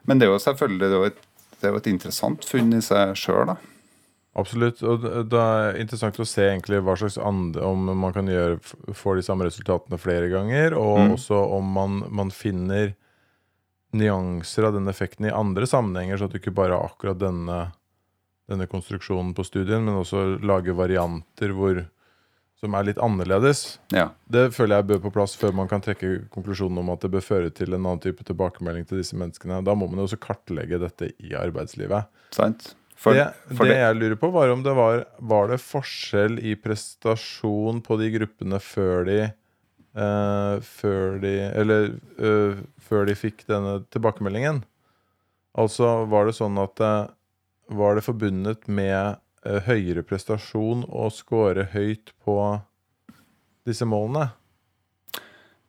[0.09, 1.19] Men det er jo selvfølgelig det er et,
[1.59, 3.55] det er et interessant funn i seg sjøl, da.
[4.39, 4.81] Absolutt.
[4.85, 8.59] Og det det er interessant å se egentlig hva slags andre Om man kan gjøre
[8.95, 11.13] får de samme resultatene flere ganger, og Mm.
[11.17, 12.93] også om man, man finner
[13.93, 17.71] nyanser av den effekten i andre sammenhenger, så at du ikke bare har akkurat denne
[18.49, 21.83] denne konstruksjonen på studien, men også lager varianter hvor,
[22.59, 23.79] som er litt annerledes.
[23.95, 24.09] Ja.
[24.31, 27.23] Det føler jeg bør på plass før man kan trekke konklusjonen om at det bør
[27.23, 29.61] føre til en annen type tilbakemelding til disse menneskene.
[29.65, 32.11] Da må man jo også kartlegge dette i arbeidslivet.
[32.35, 32.73] Sant?
[32.99, 36.33] For, det, for det det, jeg lurer på, var om det var Var det forskjell
[36.43, 39.19] i prestasjon på de gruppene før de
[39.95, 44.65] uh, Før de Eller uh, før de fikk denne tilbakemeldingen?
[45.55, 47.07] Altså, var det sånn at eh,
[47.79, 52.35] Var det forbundet med høyere prestasjon og score høyt på
[53.67, 54.31] disse målene?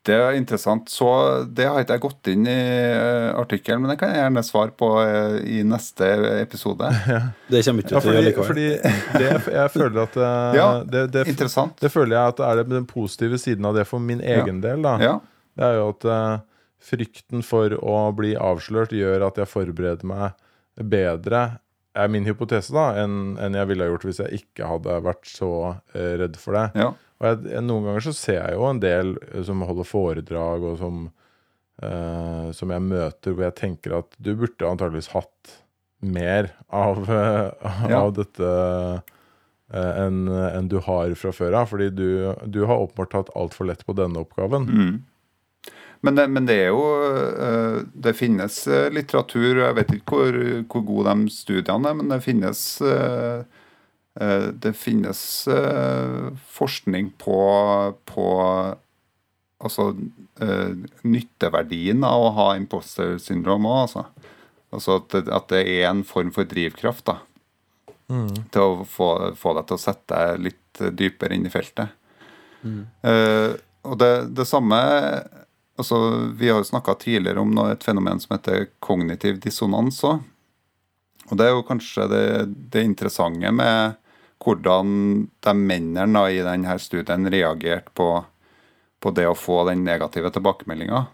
[0.09, 0.89] det er interessant.
[0.89, 1.07] Så
[1.45, 4.73] det har ikke jeg gått inn i uh, artikkelen, men det kan jeg gjerne svare
[4.75, 6.09] på eh, i neste
[6.41, 6.89] episode.
[7.53, 9.53] Det kommer ikke Ja, til å gjøre fordi, likevel.
[9.59, 11.77] jeg føler at eh, Ja, det, det, Interessant.
[11.85, 14.81] det føler jeg at er det den positive siden av det for min egen del.
[14.89, 15.13] da Ja.
[15.61, 16.35] Det er jo at eh,
[16.91, 20.33] frykten for å bli avslørt gjør at jeg forbereder meg
[20.81, 21.45] bedre,
[21.99, 25.27] er min hypotese, da, enn en jeg ville ha gjort hvis jeg ikke hadde vært
[25.27, 25.49] så
[25.95, 26.67] eh, redd for det.
[26.79, 26.93] ja.
[27.21, 30.79] Og jeg, noen ganger så ser jeg jo en del eh, som holder foredrag, og
[30.81, 31.03] som,
[31.83, 35.57] eh, som jeg møter, hvor jeg tenker at du burde antageligvis hatt
[36.01, 38.01] mer av, eh, Ja.
[38.07, 38.49] av dette
[39.75, 41.69] eh, enn en du har fra før av.
[41.75, 42.07] Fordi du,
[42.49, 44.65] du har åpenbart tatt altfor lett på denne oppgaven.
[44.71, 44.97] Mm.
[46.01, 46.85] Men, det, men det er jo
[47.45, 50.39] eh, Det finnes eh, litteratur, jeg vet ikke hvor,
[50.73, 53.43] hvor gode de studiene er, men det finnes eh,
[54.61, 55.21] det finnes
[56.51, 57.37] forskning på,
[58.11, 58.25] på
[59.63, 59.85] altså,
[61.07, 64.03] nytteverdien av å ha imposter syndrom òg, altså.
[64.75, 67.17] Altså at at det er en form for drivkraft da,
[68.51, 69.09] til å få,
[69.39, 71.95] få deg til å sette deg litt dypere inn i feltet.
[73.07, 73.55] Eh,
[73.87, 74.81] og det, det samme
[75.81, 75.99] altså
[76.39, 80.21] Vi har jo snakka tidligere om et fenomen som heter kognitiv dissonans òg.
[81.31, 82.25] Og det er jo kanskje det,
[82.75, 83.99] det interessante med
[84.41, 84.93] hvordan
[85.45, 88.09] de mennene i denne studien reagerte på,
[89.01, 91.05] på det å få den negative tilbakemeldinga.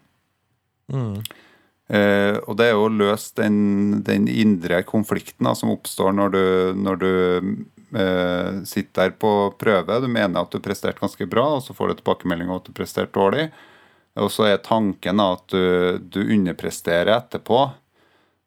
[1.87, 6.35] Eh, og det er jo å løse den, den indre konflikten da, som oppstår når
[6.35, 6.45] du,
[6.83, 7.11] når du
[7.95, 10.01] eh, sitter der på prøve.
[10.03, 12.75] Du mener at du presterte ganske bra, og så får du tilbakemelding om at du
[12.77, 13.51] presterte dårlig.
[14.17, 17.67] Og så er tanken at du, du underpresterer etterpå,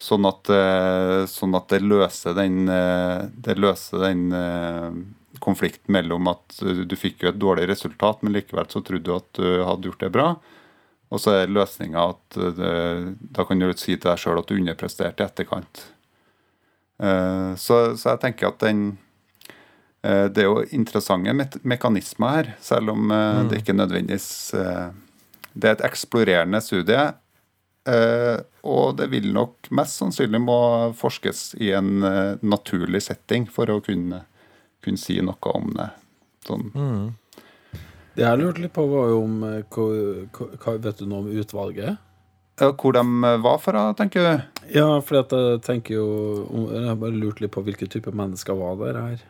[0.02, 4.96] sånn at, eh, sånn at det løser den, eh, det løser den eh,
[5.44, 9.30] konflikten mellom at du, fikk jo et dårlig resultat, men likevel så trodde du at
[9.38, 10.32] du hadde gjort det bra.
[11.10, 12.74] Og så er løsninga at det,
[13.34, 15.86] da kan du si til deg sjøl at du underpresterte i etterkant.
[17.58, 18.82] Så, så jeg tenker at den
[20.04, 23.10] Det er jo interessante me mekanismer her, selv om
[23.50, 24.28] det ikke nødvendigvis
[25.54, 27.14] Det er et eksplorerende studie.
[27.90, 30.60] eh, Og det vil nok mest sannsynlig må
[31.00, 34.24] forskes i en eh, naturlig setting for å kunne,
[34.84, 35.90] kunne si noe om det.
[36.48, 36.70] Sånn.
[38.16, 41.98] Det jeg lurte litt på, var jo om eh, hva Vet du noe om utvalget?
[42.60, 43.04] Hvor de
[43.40, 44.64] var fra, tenker du?
[44.76, 46.08] Ja, for jeg tenker jo
[46.74, 49.22] Jeg har bare lurt litt på hvilke typer mennesker var der her.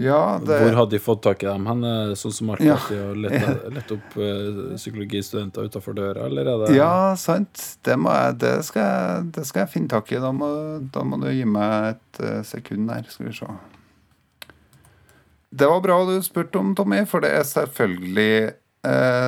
[0.00, 1.66] Ja, det Hvor hadde de fått tak i dem?
[1.68, 1.82] hen?
[2.16, 2.76] Sånn som alltid Ja.
[2.78, 7.64] å lette, lette lett, lett opp eh, psykologistudenter utafor døra, eller er det Ja, sant.
[7.84, 10.20] Det, må jeg, det, skal jeg, det skal jeg finne tak i.
[10.22, 10.48] Da må,
[10.94, 13.50] da må du gi meg et eh, sekund her, skal vi se.
[15.50, 18.52] Det var bra du spurte om, Tommy, for det er selvfølgelig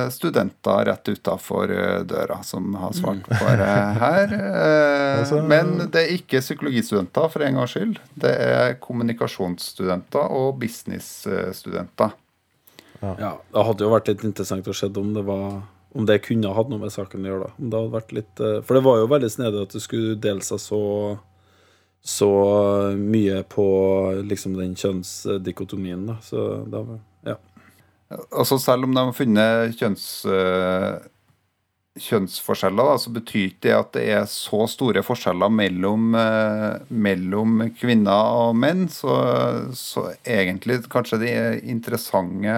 [0.09, 1.67] studenter rett utafor
[2.09, 3.67] døra som har svart på det
[4.01, 4.33] her.
[4.43, 7.99] Eh, Altså- men det er ikke psykologistudenter, for en gangs skyld.
[8.17, 12.11] Det er kommunikasjonsstudenter og businessstudenter.
[13.01, 15.61] Ja, Det hadde jo vært litt interessant å se om det var
[15.95, 17.39] om det kunne hatt noe med saken å gjøre.
[17.43, 19.81] da Om det hadde vært litt eh, For det var jo veldig snedig at det
[19.83, 21.19] skulle dele seg så
[22.03, 22.29] Så
[22.97, 23.65] mye på
[24.27, 26.07] liksom den kjønnsdikotomien.
[26.07, 26.99] da Så det var Ja.
[28.31, 31.03] Altså Selv om de har funnet kjønns, eh,
[32.03, 37.67] kjønnsforskjeller, da, så betyr ikke det at det er så store forskjeller mellom, eh, mellom
[37.77, 38.87] kvinner og menn.
[38.89, 39.13] Så,
[39.77, 41.35] så egentlig kanskje det
[41.69, 42.57] interessante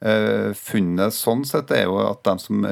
[0.00, 2.66] eh, funnet sånn sett er jo at de som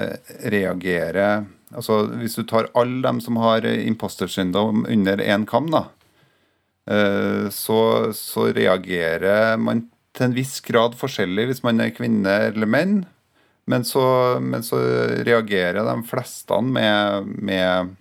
[0.54, 5.88] reagerer Altså Hvis du tar alle dem som har imposter-syndom under én kam, da,
[7.50, 7.78] så,
[8.14, 9.80] så reagerer man
[10.14, 13.02] til en viss grad forskjellig hvis man er kvinne eller menn.
[13.70, 14.04] Men så,
[14.44, 14.78] men så
[15.24, 17.94] reagerer de fleste med, med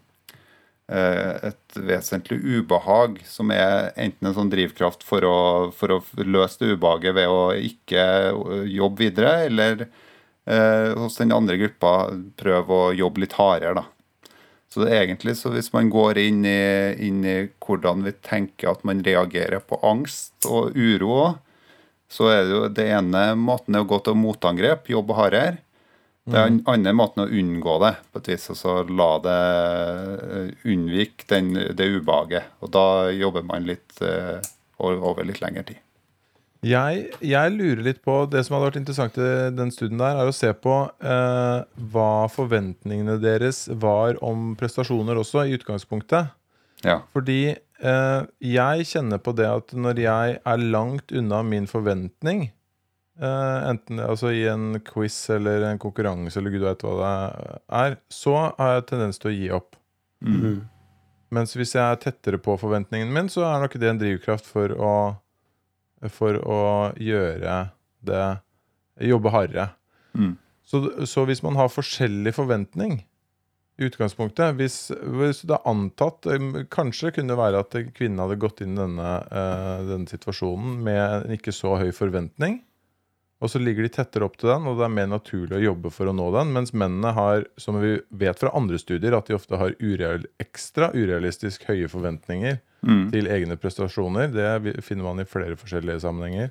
[0.91, 5.38] eh, et vesentlig ubehag, som er enten en sånn drivkraft for å,
[5.71, 8.04] for å løse det ubehaget ved å ikke
[8.67, 11.93] jobbe videre, eller eh, hos den andre gruppa
[12.39, 13.88] prøve å jobbe litt hardere, da.
[14.73, 16.60] Så egentlig så hvis man går inn i,
[17.06, 21.36] inn i hvordan vi tenker at man reagerer på angst og uro
[22.13, 25.62] så er det jo det ene måten er å gå til motangrep, jobbe hardere.
[26.23, 28.45] Det er den andre måten å unngå det, på et vis.
[28.54, 29.39] Altså la det
[30.23, 32.54] eh, unnvike den, det ubehaget.
[32.63, 34.39] Og da jobber man litt uh,
[34.80, 35.82] over over litt lengre tid.
[36.63, 40.30] Jeg, jeg lurer litt på Det som hadde vært interessant i den studien der, er
[40.32, 46.32] å se på uh, hva forventningene deres var om prestasjoner også, i utgangspunktet.
[46.84, 47.00] Ja.
[47.15, 52.46] Fordi eh, jeg kjenner på det at når jeg er langt unna min forventning,
[53.19, 57.98] eh, enten altså i en quiz eller en konkurranse eller gud veit hva det er,
[58.12, 59.80] så har jeg tendens til å gi opp.
[60.24, 60.62] Mm.
[61.34, 64.76] Mens hvis jeg er tettere på forventningen min, så er nok det en drivkraft for
[64.76, 64.93] å,
[66.13, 66.63] for å
[67.00, 67.60] gjøre
[68.04, 68.26] det
[69.02, 69.72] Jobbe hardere.
[70.13, 70.36] Mm.
[70.62, 73.00] Så, så hvis man har forskjellig forventning
[73.81, 78.62] utgangspunktet Hvis, hvis det er antatt um, Kanskje kunne det være at kvinnen hadde gått
[78.62, 82.59] inn i denne, eh, denne situasjonen med en ikke så høy forventning.
[83.43, 85.89] Og så ligger de tettere opp til den, og det er mer naturlig å jobbe
[85.91, 86.53] for å nå den.
[86.55, 90.93] Mens mennene har, som vi vet fra andre studier, at de ofte har ureal, ekstra
[90.95, 93.12] urealistisk høye forventninger Mm.
[93.13, 94.27] til egne prestasjoner.
[94.27, 96.49] Det finner man i flere forskjellige sammenhenger.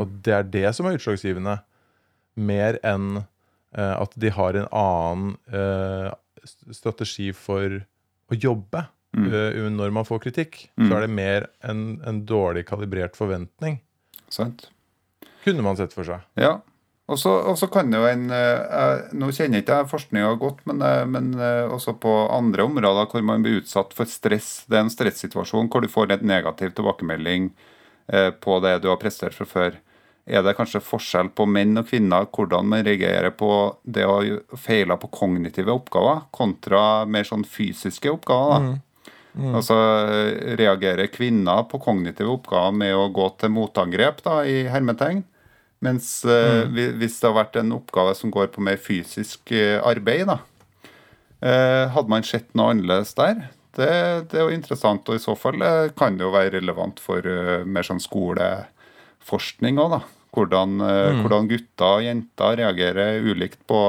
[0.00, 1.58] Og det er det som er utslagsgivende.
[2.40, 6.08] Mer enn eh, at de har en annen eh,
[6.46, 7.80] strategi for
[8.30, 9.28] å jobbe Mm.
[9.30, 10.56] Uh, når man får kritikk.
[10.74, 10.88] Mm.
[10.88, 13.76] Så er det mer en, en dårlig kalibrert forventning.
[14.26, 14.64] Sant?
[15.44, 16.24] Kunne man sett for seg.
[16.34, 16.56] Ja.
[17.06, 20.82] Og så kan det jo en eh, jeg- Nå kjenner ikke jeg forskninga godt, men,
[20.82, 24.64] eh, men også på andre områder hvor man blir utsatt for stress.
[24.66, 27.52] Det er en stressituasjon hvor du får en negativ tilbakemelding
[28.40, 29.78] på det du har prestert fra før.
[30.24, 33.50] Er det kanskje forskjell på menn og kvinner hvordan man reagerer på
[33.84, 34.16] det å
[34.56, 38.70] feile på kognitive oppgaver, kontra mer sånn fysiske oppgaver?
[38.70, 38.80] da?
[39.58, 39.76] Altså
[40.14, 45.24] eh, reagerer kvinner på kognitive oppgaver med å gå til motangrep, da, i hermetegn?
[45.84, 46.72] Mens mm.
[46.72, 50.38] uh, hvis det har vært en oppgave som går på mer fysisk eh, arbeid, da,
[51.44, 53.48] Uh, hadde man sett noe annerledes der?
[53.76, 53.88] Det,
[54.30, 57.26] det er jo interessant, og i så fall eh, kan det jo være relevant for
[57.26, 59.98] uh, mer sånn skoleforskning òg, da.
[60.34, 61.20] Hvordan, mm.
[61.22, 63.80] hvordan gutter og jenter reagerer ulikt på,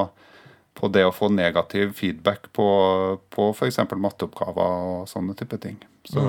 [0.77, 2.67] på det å få negativ feedback på,
[3.33, 3.79] på f.eks.
[3.89, 5.79] matteoppgaver og sånne type ting.
[6.05, 6.21] Så,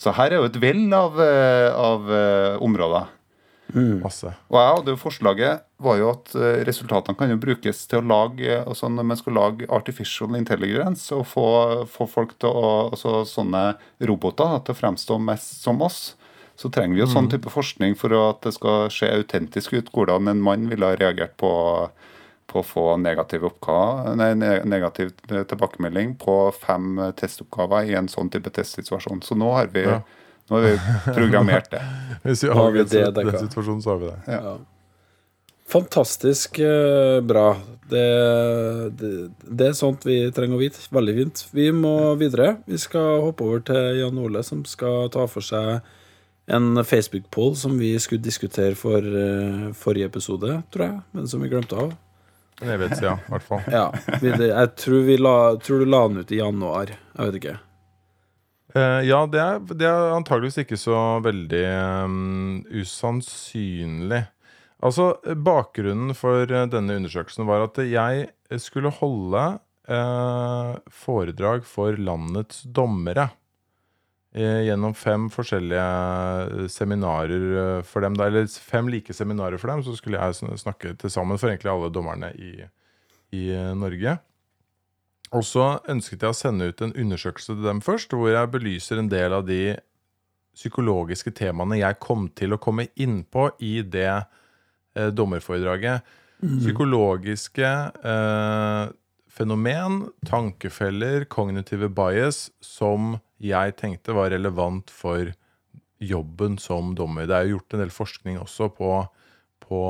[0.00, 3.08] så her er jo et vell av, eh, av eh, områder.
[3.70, 4.32] Masse.
[4.50, 8.06] Og jeg hadde jo forslaget var jo at eh, resultatene kan jo brukes til å
[8.06, 11.46] lage altså Når man skal lage artificial intelligence og få,
[11.90, 13.76] få folk til å altså sånne
[14.10, 16.16] roboter til å fremstå mest som oss,
[16.60, 20.28] så trenger vi jo sånn type forskning for at det skal se autentisk ut hvordan
[20.28, 21.50] en mann ville ha reagert på,
[22.52, 24.34] på å få negativ, oppgave, nei,
[24.68, 29.22] negativ tilbakemelding på fem testoppgaver i en sånn type testsituasjon.
[29.24, 30.02] Så nå har vi, Ja.
[30.50, 31.80] nå har vi programmert det.
[32.26, 34.18] Hvis vi Har det den situasjonen, så har vi det.
[34.36, 34.58] Ja.
[35.70, 37.54] Fantastisk eh, bra.
[37.90, 38.04] Det,
[39.00, 39.12] det,
[39.46, 40.82] det er sånt vi trenger å vite.
[40.92, 41.42] Veldig fint.
[41.54, 42.58] Vi må videre.
[42.66, 45.80] Vi skal hoppe over til Jan Ole, som skal ta for seg
[46.50, 51.50] en Facebook-poll som vi skulle diskutere for uh, forrige episode, tror jeg, men som vi
[51.52, 51.94] glemte av.
[52.60, 53.62] En evighet ja, i hvert fall.
[53.72, 53.86] Ja,
[54.20, 56.92] Jeg tror, vi la, tror du la den ut i januar.
[56.92, 57.56] Jeg vet ikke.
[58.76, 61.64] Uh, ja, det er, det er antageligvis ikke så veldig
[62.04, 64.22] um, usannsynlig.
[64.80, 68.30] Altså, Bakgrunnen for eh, denne undersøkelsen var at jeg
[68.62, 69.42] skulle holde
[69.92, 73.28] uh, foredrag for landets dommere.
[74.30, 79.82] Eh, gjennom fem forskjellige seminarer eh, for dem, da, eller fem like seminarer for dem,
[79.82, 82.52] så skulle jeg snakke til sammen for egentlig alle dommerne i,
[83.34, 84.20] i eh, Norge.
[85.34, 89.02] Og så ønsket jeg å sende ut en undersøkelse til dem først, hvor jeg belyser
[89.02, 89.76] en del av de
[90.54, 96.06] psykologiske temaene jeg kom til å komme inn på i det eh, dommerforedraget.
[96.40, 97.70] Psykologiske
[98.14, 98.84] eh,
[99.30, 105.32] fenomen, tankefeller, kognitive bias, som jeg tenkte var relevant for
[106.00, 107.28] jobben som dommer.
[107.28, 108.90] Det er jo gjort en del forskning også på,
[109.64, 109.80] på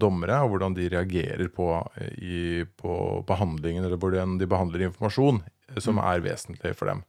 [0.00, 1.70] dommere, og hvordan de reagerer på,
[2.16, 2.94] i, på
[3.28, 7.04] behandlingen, eller hvordan de behandler informasjon eh, som er vesentlig for dem.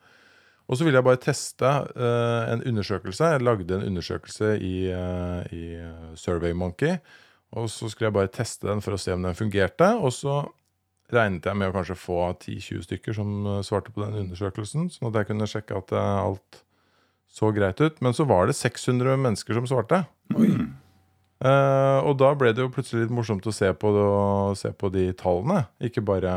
[0.70, 3.32] Og så ville jeg bare teste uh, en undersøkelse.
[3.32, 5.80] Jeg lagde en undersøkelse i, uh, i
[6.14, 7.00] SurveyMonkey.
[7.58, 9.88] Og så skulle jeg bare teste den for å se om den fungerte.
[9.98, 10.44] Og så
[11.16, 14.90] regnet jeg med å kanskje få 10-20 stykker som eh, svarte på den undersøkelsen.
[14.94, 16.62] Sånn at jeg kunne sjekke at eh, alt
[17.30, 18.00] så greit ut.
[18.06, 20.04] Men så var det 600 mennesker som svarte.
[21.40, 23.92] Uh, og da ble det jo plutselig litt morsomt å se på,
[24.60, 25.62] se på de tallene.
[25.88, 26.34] Ikke bare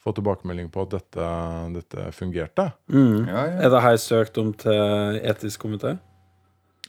[0.00, 1.30] få tilbakemelding på at dette,
[1.74, 2.70] dette fungerte.
[2.88, 3.26] Mm.
[3.26, 3.56] Ja, ja.
[3.66, 5.96] Er det her søkt om til etisk komité?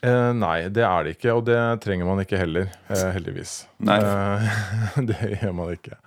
[0.05, 3.63] Eh, nei, det er det ikke, og det trenger man ikke heller, eh, heldigvis.
[3.81, 3.97] Nei.
[3.97, 5.97] Eh, det gjør man ikke.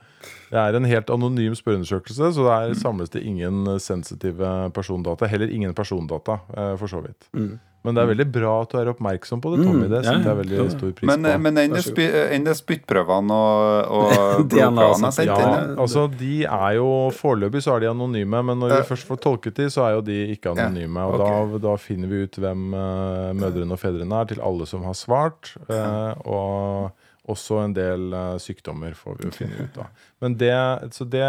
[0.50, 5.28] Det er en helt anonym spørreundersøkelse, så der samles det ingen sensitive persondata.
[5.30, 7.28] Heller ingen persondata, eh, for så vidt.
[7.32, 7.58] Mm.
[7.80, 9.86] Men det er veldig bra at du er oppmerksom på det, Tommy.
[9.86, 11.38] Mm, Det setter jeg veldig stor pris Men, på.
[11.46, 14.10] men enn det det spyttprøvene og, og
[14.52, 15.46] blodprøvene er sendt Ja,
[15.80, 19.62] altså de er jo Foreløpig så er de anonyme, men når vi først får tolket
[19.62, 21.06] de, så er jo de ikke anonyme.
[21.08, 21.30] Og da,
[21.70, 25.54] da finner vi ut hvem eh, mødrene og fedrene er, til alle som har svart.
[25.72, 26.99] eh, og
[27.30, 30.06] også en del uh, sykdommer får vi jo finne ut av.
[30.22, 30.54] Men det,
[30.96, 31.26] så det,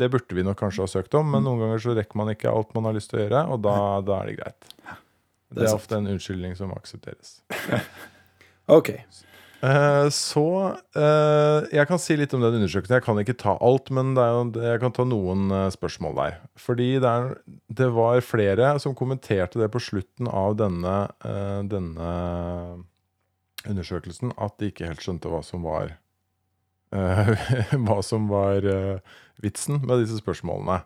[0.00, 2.52] det burde vi nok kanskje ha søkt om, men noen ganger så rekker man ikke
[2.52, 3.76] alt man har lyst til å gjøre, og da,
[4.06, 4.72] da er det greit.
[5.56, 7.38] Det er ofte en unnskyldning som aksepteres.
[8.76, 8.92] OK.
[9.62, 12.98] Uh, Så uh, Jeg kan si litt om den undersøkelsen.
[12.98, 16.36] Jeg kan ikke ta alt, men det jo, jeg kan ta noen spørsmål der.
[16.60, 17.38] Fordi det, er,
[17.80, 20.98] det var flere som kommenterte det på slutten av denne,
[21.70, 22.10] denne
[23.70, 25.96] undersøkelsen, at de ikke helt skjønte hva som var
[26.94, 27.32] eh,
[27.86, 30.82] Hva som var eh, vitsen med disse spørsmålene.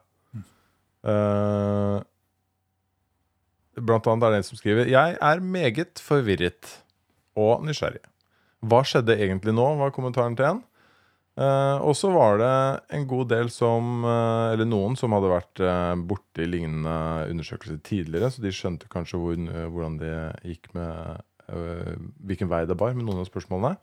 [1.00, 2.02] Uh,
[3.80, 6.74] Blant annet er det en som skriver Jeg er meget forvirret
[7.38, 8.02] og nysgjerrig.
[8.60, 10.60] Hva skjedde egentlig nå, var kommentaren til en.
[11.40, 12.54] Eh, og så var det
[12.96, 18.32] en god del som eh, Eller noen som hadde vært eh, borti lignende undersøkelser tidligere,
[18.34, 19.38] så de skjønte kanskje hvor,
[19.70, 20.16] hvordan det
[20.50, 21.22] gikk med
[22.26, 23.76] Hvilken vei det bar med noen av spørsmålene.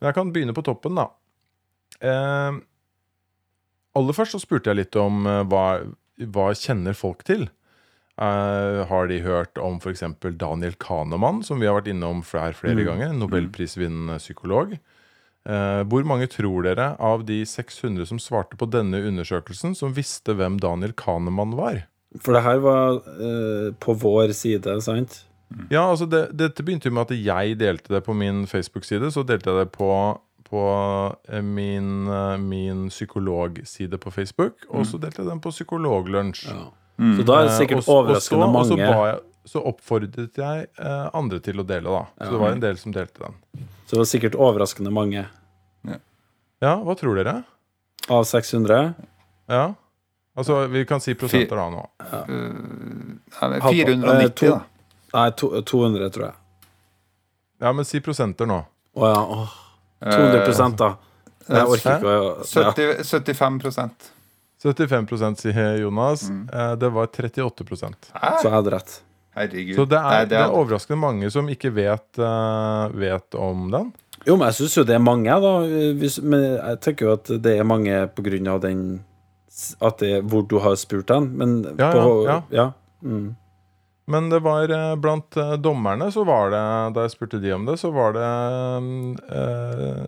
[0.00, 1.08] Men jeg kan begynne på toppen, da.
[2.00, 2.60] Eh,
[4.00, 5.64] aller først så spurte jeg litt om eh, hva,
[6.32, 7.48] hva kjenner folk til.
[8.20, 10.04] Eh, har de hørt om f.eks.
[10.40, 13.14] Daniel Kahneman, som vi har vært innom flere, flere ganger?
[13.16, 14.74] Nobelprisvinnende psykolog.
[15.48, 20.36] Eh, hvor mange tror dere av de 600 som svarte på denne undersøkelsen, som visste
[20.36, 21.86] hvem Daniel Kahneman var?
[22.20, 25.22] For det her var eh, på vår side, sant?
[25.70, 29.10] Ja, altså det, Dette begynte jo med at jeg delte det på min Facebook-side.
[29.14, 29.88] Så delte jeg det på,
[30.46, 30.62] på
[31.28, 34.62] eh, min, eh, min psykologside på Facebook.
[34.70, 36.46] Og så delte jeg den på Psykologlunsj.
[36.52, 36.68] Ja.
[37.16, 38.86] Så da er det Eh, sikkert og overraskende og så, mange.
[38.86, 39.20] Og så, ba jeg,
[39.50, 42.02] så oppfordret jeg eh, andre til å dele, da.
[42.18, 42.30] Så Ja.
[42.30, 43.38] det var en del som delte den.
[43.86, 45.26] Så det var sikkert overraskende mange.
[46.60, 47.38] Ja, hva tror dere?
[48.12, 48.94] Av 600?
[49.48, 49.74] Ja?
[50.36, 51.86] Altså, vi kan si prosenter da nå.
[52.12, 53.20] Ja, men
[53.64, 54.60] 490, eh, da.
[55.12, 56.34] Nei, to, 200, tror jeg.
[57.60, 58.62] Ja, men si prosenter nå.
[58.96, 59.20] Å ja.
[59.36, 59.58] Åh.
[60.00, 60.94] 200 da.
[61.50, 62.72] Jeg orker ikke å ja.
[62.72, 63.60] 70, 75
[64.60, 66.26] 75 sier Jonas.
[66.28, 66.42] Mm.
[66.52, 69.00] Eh, det var 38% Så jeg hadde rett.
[69.34, 69.76] Herregud.
[69.78, 73.70] Så det er, Nei, det er hadde- overraskende mange som ikke vet, uh, vet om
[73.70, 73.92] den.
[74.26, 75.52] Jo, men jeg syns jo det er mange, da.
[75.96, 78.82] Hvis, men jeg tenker jo at det er mange på grunn av den
[79.80, 81.30] At det er hvor du har spurt den.
[81.36, 82.72] Men Ja, på, ja, ja.
[83.02, 83.36] Mm.
[84.10, 86.62] Men det var eh, blant eh, dommerne, så var det
[86.96, 88.28] Da jeg spurte de om det, så var det
[89.38, 90.04] eh,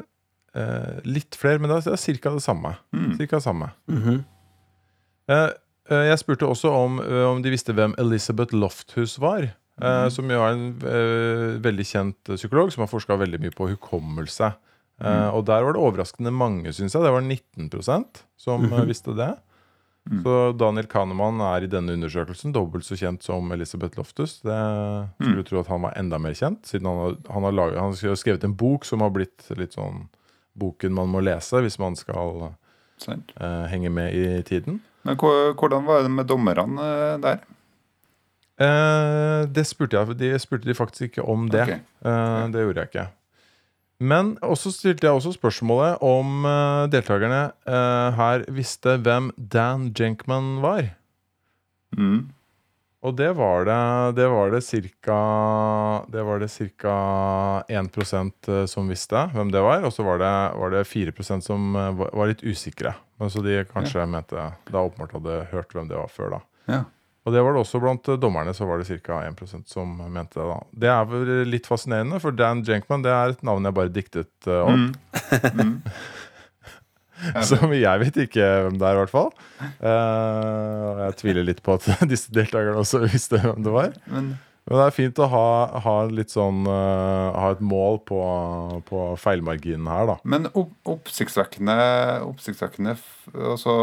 [0.58, 2.32] eh, litt flere, men det er ca.
[2.34, 2.74] det samme.
[2.94, 3.12] Mm.
[3.20, 3.70] Cirka samme.
[3.90, 4.24] Mhm.
[5.30, 5.48] Eh,
[5.90, 6.98] eh, jeg spurte også om,
[7.30, 9.52] om de visste hvem Elizabeth Lofthus var.
[9.80, 10.66] eh, Som jo er en
[11.62, 14.52] veldig kjent psykolog som har forska veldig mye på hukommelse.
[15.02, 15.32] Mm.
[15.34, 17.02] og der var det overraskende mange, syns jeg.
[17.02, 19.32] Det var 19% som eh, visste det.
[20.02, 24.40] Så Daniel Kahneman er i denne undersøkelsen dobbelt så kjent som Elisabeth Loftus.
[24.42, 24.56] Det
[25.20, 27.94] skulle tro at han var enda mer kjent, siden han har, han har, laget, han
[27.94, 30.08] har skrevet en bok som har blitt litt sånn
[30.58, 32.50] boken man må lese hvis man skal
[33.08, 34.82] eh, henge med i tiden.
[35.06, 37.40] Men hvordan var det med dommerne eh, der?
[38.62, 41.62] Eh, det spurte jeg, de spurte de faktisk ikke om det.
[41.62, 41.80] Okay.
[42.04, 43.06] Eh, det gjorde jeg ikke.
[44.02, 50.56] Men også stilte jeg også spørsmålet om uh, deltakerne uh, her visste hvem Dan Jenkman
[50.64, 50.90] var.
[51.94, 52.32] Mm.
[53.02, 53.76] Og det var det,
[54.14, 55.16] det var det cirka
[56.12, 56.94] Det var det ca.
[57.66, 59.82] 1% som visste hvem det var.
[59.82, 62.94] Og så var det, var det 4% som eh, var litt usikre.
[63.18, 66.40] Men så de kanskje mente da åpenbart hadde hørt hvem det var før, da.
[66.70, 66.80] Ja.
[67.22, 69.20] Og det var det også blant eh, dommerne, så var det ca.
[69.28, 70.48] 1% som mente det.
[70.48, 73.94] da Det er vel litt fascinerende, for Dan Jenkman det er et navn jeg bare
[73.94, 75.54] diktet uh, opp.
[75.54, 75.78] Mm.
[77.48, 79.28] Som jeg vet ikke hvem det er, i hvert fall.
[79.62, 83.94] Eh, og jeg tviler litt på at disse deltakerne også visste hvem det var.
[84.10, 85.46] Men Men det er fint å ha,
[85.82, 88.18] ha litt sånn uh, Ha et mål på,
[88.86, 90.14] på feilmarginen her, da.
[90.22, 91.74] Men opp, oppsiktsvekkende
[92.28, 92.94] Oppsiktsvekkende
[93.34, 93.74] altså,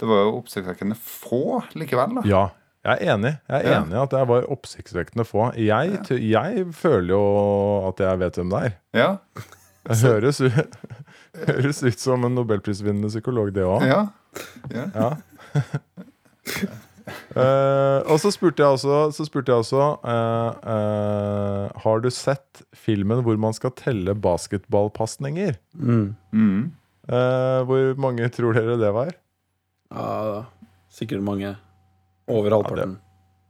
[0.00, 2.22] Det var jo oppsiktsvekkende få likevel, da.
[2.28, 2.44] Ja,
[2.84, 3.34] jeg er enig.
[3.48, 3.82] Jeg er Ja.
[3.82, 5.50] enig at det var oppsiktsvekkende få.
[5.56, 6.16] Jeg, ja.
[6.50, 7.22] jeg føler jo
[7.88, 8.74] at jeg vet hvem det er.
[8.94, 9.10] Ja.
[9.84, 10.38] Det høres,
[11.50, 13.84] Høres ut som en nobelprisvinnende psykolog, det òg.
[13.84, 14.06] Ja.
[14.72, 14.86] ja.
[14.96, 15.10] Ja.
[17.36, 22.62] Eh, og så spurte jeg også, så spurte jeg også uh, uh, Har du sett
[22.72, 25.58] filmen hvor man skal telle basketballpasninger?
[25.76, 26.14] Mm.
[26.32, 26.62] Mm.
[27.04, 29.12] Eh, hvor mange tror dere det var?
[29.94, 30.44] Ja,
[30.90, 31.54] sikkert mange.
[32.30, 32.98] Over halvparten.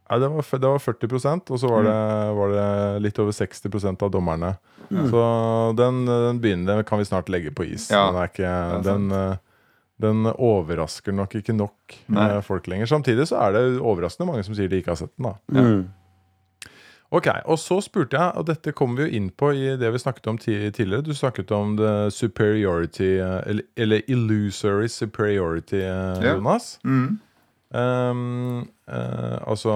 [0.05, 1.95] Nei, det, var, det var 40% og så var det,
[2.37, 2.65] var det
[3.07, 4.51] litt over 60% av dommerne.
[5.09, 5.21] Så
[5.79, 7.87] den, den begynner kan vi snart legge på is.
[7.89, 8.51] Ja, den, er ikke,
[8.85, 9.07] den,
[10.05, 12.27] den overrasker nok ikke nok Nei.
[12.35, 12.89] eh, folk lenger.
[12.91, 15.31] Samtidig så er det overraskende mange som sier de ikke har sett den.
[15.31, 15.85] da Mm.
[17.15, 20.01] Ok, og så spurte jeg, og dette kommer vi jo inn på i det vi
[20.01, 21.03] snakket om tidligere.
[21.05, 25.79] Du snakket om the superiority, eh, eller, eller illusory superiority,
[26.25, 26.75] Jonas.
[26.83, 26.89] Ja.
[26.89, 27.13] Mm.
[27.75, 29.73] Um, uh, altså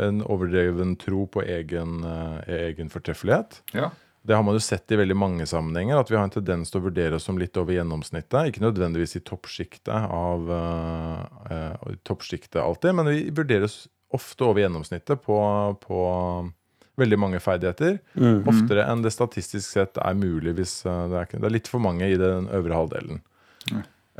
[0.00, 3.58] en overdreven tro på egen, uh, egen fortreffelighet.
[3.76, 3.90] Ja.
[4.22, 6.80] Det har man jo sett i veldig mange sammenhenger, at vi har en tendens til
[6.80, 8.52] å vurdere oss som litt over gjennomsnittet.
[8.52, 13.82] Ikke nødvendigvis i toppsjiktet av uh, uh alltid, men vi vurderer oss
[14.14, 15.38] ofte over gjennomsnittet på,
[15.82, 16.00] på
[17.00, 17.98] veldig mange ferdigheter.
[18.18, 18.42] Mm.
[18.50, 21.82] Oftere enn det statistisk sett er mulig hvis eh, det er, det er litt for
[21.82, 23.22] mange i den øvre halvdelen.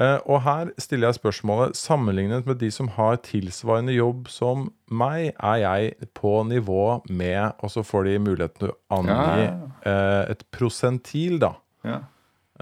[0.00, 5.34] Eh, og her stiller jeg spørsmålet Sammenlignet med de som har tilsvarende jobb som meg,
[5.36, 9.52] er jeg på nivå med Og så får de muligheten til å angi Ja.
[9.84, 11.54] uh, et prosentil, da.
[11.84, 12.00] Ja.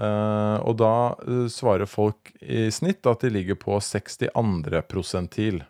[0.01, 0.93] Uh, og da
[1.51, 4.81] svarer folk i snitt at de ligger på 62.
[4.89, 5.61] prosentil.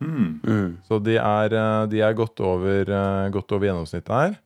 [0.00, 0.28] Mm.
[0.44, 0.70] Mm.
[0.88, 4.38] Så de er, eh, de er godt, over, eh, godt over gjennomsnittet her.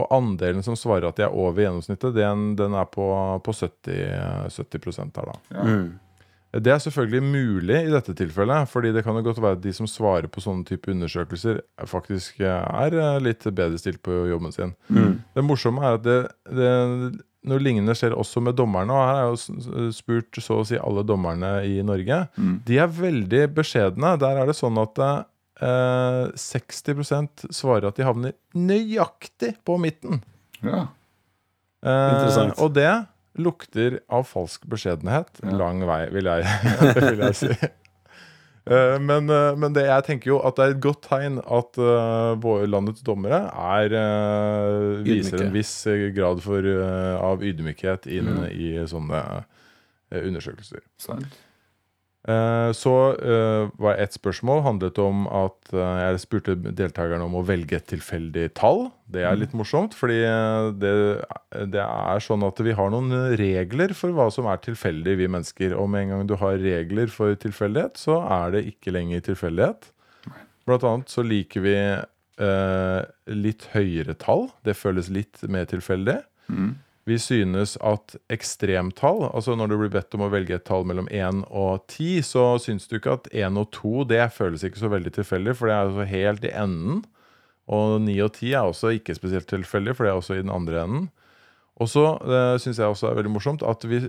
[0.00, 3.04] Og andelen som svarer at de er over gjennomsnittet, den, den er på,
[3.44, 5.36] på 70, eh, 70 her, da.
[5.52, 5.66] Ja.
[5.66, 5.90] Mm.
[6.52, 9.72] Det er selvfølgelig mulig i dette tilfellet, fordi det kan jo godt være at de
[9.72, 14.74] som svarer på sånne type undersøkelser, faktisk er eh, litt bedre stilt på jobben sin.
[14.92, 15.14] Mm.
[15.32, 16.18] Det morsomme er at det,
[16.52, 16.72] det,
[17.48, 18.94] noe lignende skjer også med dommerne.
[18.94, 22.20] Og her er jo spurt så å si alle dommerne i Norge.
[22.38, 22.56] Mm.
[22.68, 24.14] De er veldig beskjedne.
[24.22, 30.22] Der er det sånn at eh, 60% svarer at de havner nøyaktig på midten.
[30.62, 30.86] ja.
[31.82, 32.52] Eh.
[32.62, 32.90] Og det
[33.42, 35.50] lukter av falsk beskjedenhet Ja.
[35.58, 36.44] lang vei, vil jeg,
[37.08, 37.48] vil jeg si.
[38.70, 41.78] Eh, Men, eh, men det, jeg tenker jo at det er et godt tegn at
[41.82, 43.96] eh, våre landets dommere er,
[45.02, 45.46] viser Ydmyke.
[45.48, 45.74] en viss
[46.16, 46.68] grad for,
[47.32, 48.44] av ydmykhet inn mm.
[48.52, 49.22] i sånne
[50.12, 50.84] undersøkelser.
[51.00, 51.40] Sant.
[52.22, 57.44] Eh, Så eh, var ett spørsmål handlet om at eh, jeg spurte deltakerne om å
[57.46, 58.90] velge et tilfeldig tall.
[59.10, 60.20] Det er litt morsomt, fordi
[60.80, 60.92] det,
[61.74, 65.74] det er sånn at vi har noen regler for hva som er tilfeldig, vi mennesker.
[65.76, 69.90] Og med en gang du har regler for tilfeldighet, så er det ikke lenger tilfeldighet.
[70.68, 73.00] Blant annet så liker vi eh,
[73.34, 74.46] litt høyere tall.
[74.64, 76.20] Det føles litt mer tilfeldig.
[76.46, 76.72] Mm.
[77.08, 81.08] Vi synes at ekstremtall, altså når du blir bedt om å velge et tall mellom
[81.10, 84.90] 1 og 10, så syns du ikke at 1 og 2 det føles ikke så
[84.92, 87.02] veldig tilfeldig, for det er altså helt i enden.
[87.72, 90.54] Og 9 og 10 er også ikke spesielt tilfeldig, for det er også i den
[90.54, 91.08] andre enden.
[91.82, 94.04] Og så uh, syns jeg også er veldig morsomt at vi,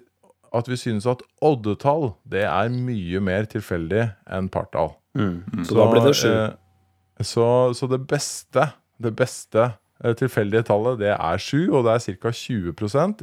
[0.54, 4.94] at vi synes at oddetall det er mye mer tilfeldig enn partall.
[5.18, 5.66] Mm.
[5.66, 6.30] Så, da blir det sju.
[6.30, 8.68] eh, så, så det beste,
[9.02, 9.80] det beste eh,
[10.20, 12.32] tilfeldige tallet, det er sju, og det er ca.
[12.36, 12.74] 20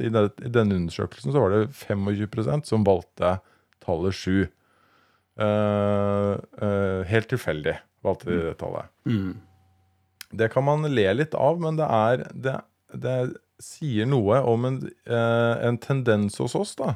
[0.01, 0.09] I,
[0.49, 3.35] denne undersøkelsen så var det 25% som valgte
[3.85, 4.47] tallet sju.
[5.41, 8.89] Uh, uh, helt tilfeldig valgte de det tallet.
[9.05, 9.37] Mm.
[10.31, 12.57] Det kan man le litt av, men det er Det,
[12.93, 13.15] det
[13.61, 16.95] sier noe om en, uh, en tendens hos oss, da.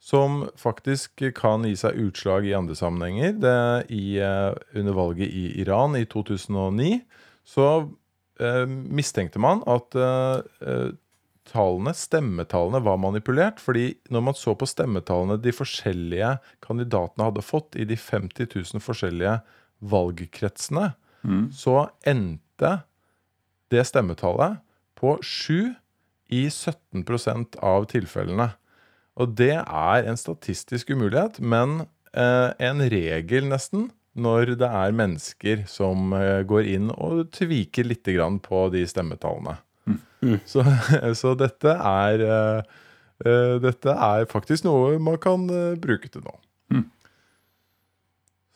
[0.00, 3.34] Som faktisk kan gi seg utslag i andre sammenhenger.
[3.36, 3.56] Det,
[3.92, 7.02] i, eh, under valget i Iran i 2009
[7.44, 7.90] så eh,
[8.66, 10.90] mistenkte man at eh, eh,
[11.50, 13.60] tallene, stemmetallene var manipulert.
[13.62, 18.84] Fordi når man så på stemmetallene de forskjellige kandidatene hadde fått i de 50 000
[18.84, 19.40] forskjellige
[19.92, 21.50] valgkretsene, Mm.
[21.52, 22.80] så endte
[23.68, 24.60] det stemmetallet
[24.96, 25.74] på 7
[26.32, 28.46] i 17% av tilfellene.
[29.20, 31.82] Og det er en statistisk umulighet, men
[32.14, 38.08] eh, en regel nesten når det er mennesker som eh, går inn og tviker litt
[38.10, 39.58] grann på de stemmetallene.
[40.44, 40.60] Så,
[41.16, 42.58] så dette er uh,
[43.24, 46.34] eh, Dette er faktisk noe man kan uh, bruke til nå.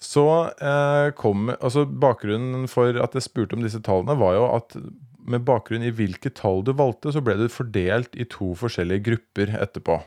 [0.05, 0.27] Så
[0.61, 4.77] uh, kom Altså bakgrunnen for at jeg spurte om disse tallene, var jo at
[5.25, 9.55] med bakgrunn i hvilke tall du valgte, så ble du fordelt i to forskjellige grupper
[9.57, 9.99] etterpå.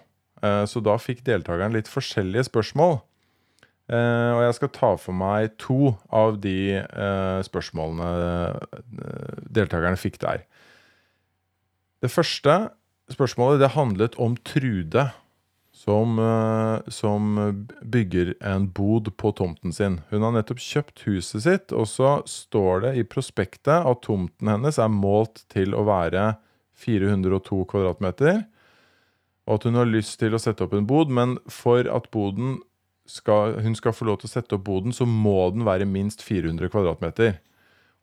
[0.46, 3.00] Eh, så da fikk deltakerne litt forskjellige spørsmål.
[3.88, 8.82] Eh, og jeg skal ta for meg to av de uh, spørsmålene eh,
[9.56, 10.44] deltakerne fikk der.
[12.04, 12.58] Det første
[13.14, 15.08] spørsmålet det handlet om Trude,
[15.72, 17.40] som, uh, som
[17.80, 20.02] bygger en bod på tomten sin.
[20.12, 24.82] Hun har nettopp kjøpt huset sitt, og så står det i prospektet at tomten hennes
[24.84, 26.34] er målt til å være
[26.76, 28.44] 402 kvadratmeter,
[29.48, 32.58] og at hun har lyst til å sette opp en bod, men for at boden
[33.08, 36.24] skal, hun skal få lov til å sette opp boden, så må den være minst
[36.26, 37.40] 400 kvadratmeter.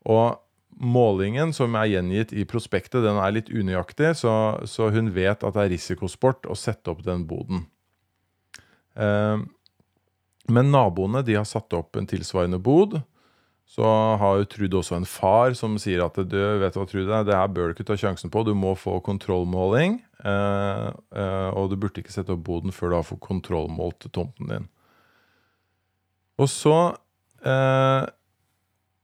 [0.09, 0.41] Og
[0.75, 4.35] målingen som er gjengitt i prospektet, den er litt unøyaktig, så,
[4.69, 7.67] så hun vet at det er risikosport å sette opp den boden.
[8.95, 9.45] Eh,
[10.53, 13.01] men naboene de har satt opp en tilsvarende bod.
[13.65, 13.85] Så
[14.21, 17.49] har jo Trude også en far som sier at du vet hva Trude, det her
[17.49, 18.43] bør du ikke ta sjansen på.
[18.45, 22.99] Du må få kontrollmåling, eh, eh, og du burde ikke sette opp boden før du
[22.99, 24.69] har fått kontrollmålt tomten din.
[26.41, 26.77] Og så
[27.47, 28.07] eh,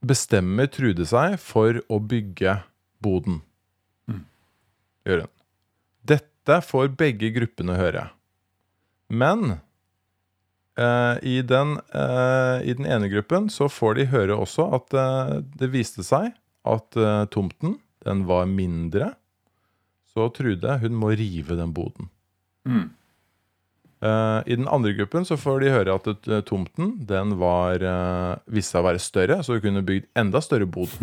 [0.01, 2.59] bestemmer Trude seg for å bygge
[3.05, 3.41] boden.
[5.07, 5.33] Gjør hun.
[6.11, 8.09] Dette får begge gruppene høre.
[9.11, 9.57] Men
[10.79, 15.35] eh, i, den, eh, i den ene gruppen så får de høre også at eh,
[15.61, 16.33] det viste seg
[16.69, 19.15] at eh, tomten den var mindre.
[20.11, 22.11] Så Trude hun må rive den boden.
[22.67, 22.89] Mm.
[24.01, 28.39] Eh, I den andre gruppen så får de høre at eh, tomten den var, eh,
[28.49, 30.95] viste seg å være større, så du kunne bygd enda større bod.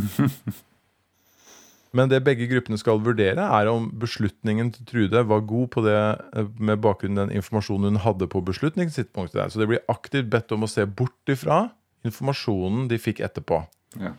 [1.98, 5.98] Men det begge gruppene skal vurdere, er om beslutningen til Trude var god på det
[6.60, 9.38] med bakgrunn i den informasjonen hun hadde på beslutningstidspunktet.
[9.40, 9.54] der.
[9.54, 11.70] Så det blir aktivt bedt om å se bort ifra
[12.06, 13.64] informasjonen de fikk etterpå.
[13.98, 14.14] Ja.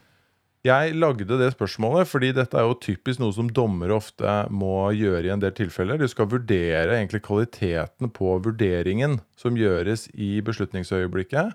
[0.66, 5.28] Jeg lagde det spørsmålet fordi dette er jo typisk noe som dommere ofte må gjøre
[5.28, 6.00] i en del tilfeller.
[6.00, 11.54] Du skal vurdere egentlig kvaliteten på vurderingen som gjøres i beslutningsøyeblikket,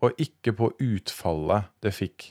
[0.00, 2.30] og ikke på utfallet det fikk.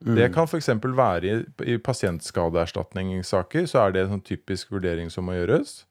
[0.00, 0.70] Det kan f.eks.
[0.96, 1.32] være i,
[1.68, 5.82] i pasientskadeerstatningssaker, så er det en sånn typisk vurdering som må gjøres.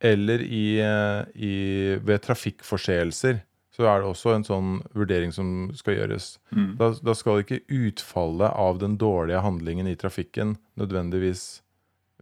[0.00, 1.54] Eller i, eh, i,
[2.00, 3.42] ved trafikkforseelser
[3.72, 6.34] så er det også en sånn vurdering som skal gjøres.
[6.76, 11.62] Da, da skal ikke utfallet av den dårlige handlingen i trafikken nødvendigvis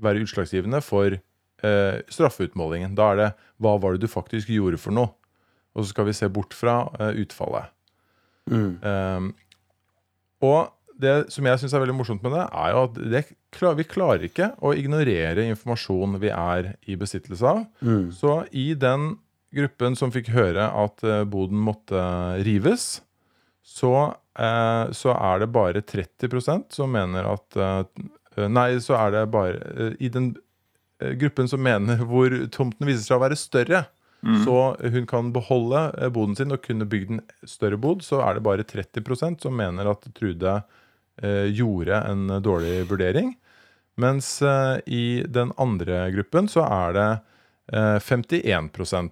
[0.01, 2.95] være utslagsgivende for eh, straffeutmålingen.
[2.99, 3.31] Da er det
[3.61, 5.11] hva var det du faktisk gjorde for noe?
[5.75, 7.71] Og så skal vi se bort fra eh, utfallet.
[8.51, 9.33] Um,
[10.47, 10.71] og
[11.01, 13.25] det som jeg syns er veldig morsomt med det, er jo at det,
[13.79, 17.63] vi klarer ikke å ignorere informasjon vi er i besittelse av.
[18.15, 19.15] Så i den
[19.55, 22.01] gruppen som fikk høre at eh, boden måtte
[22.47, 23.01] rives,
[23.67, 23.95] så,
[24.39, 27.85] eh, så er det bare 30% som mener at eh,
[28.41, 30.29] Nei, så er det bare I den
[31.19, 33.81] gruppen som mener hvor tomten viser seg å være større,
[34.45, 38.37] så hun kan beholde eh, boden sin og kunne bygd en større bod, så er
[38.37, 40.59] det bare 30% som mener at Trude
[41.23, 43.33] eh, gjorde en dårlig vurdering.
[44.01, 47.09] Mens eh, i den andre gruppen så er det
[47.73, 49.11] 51 som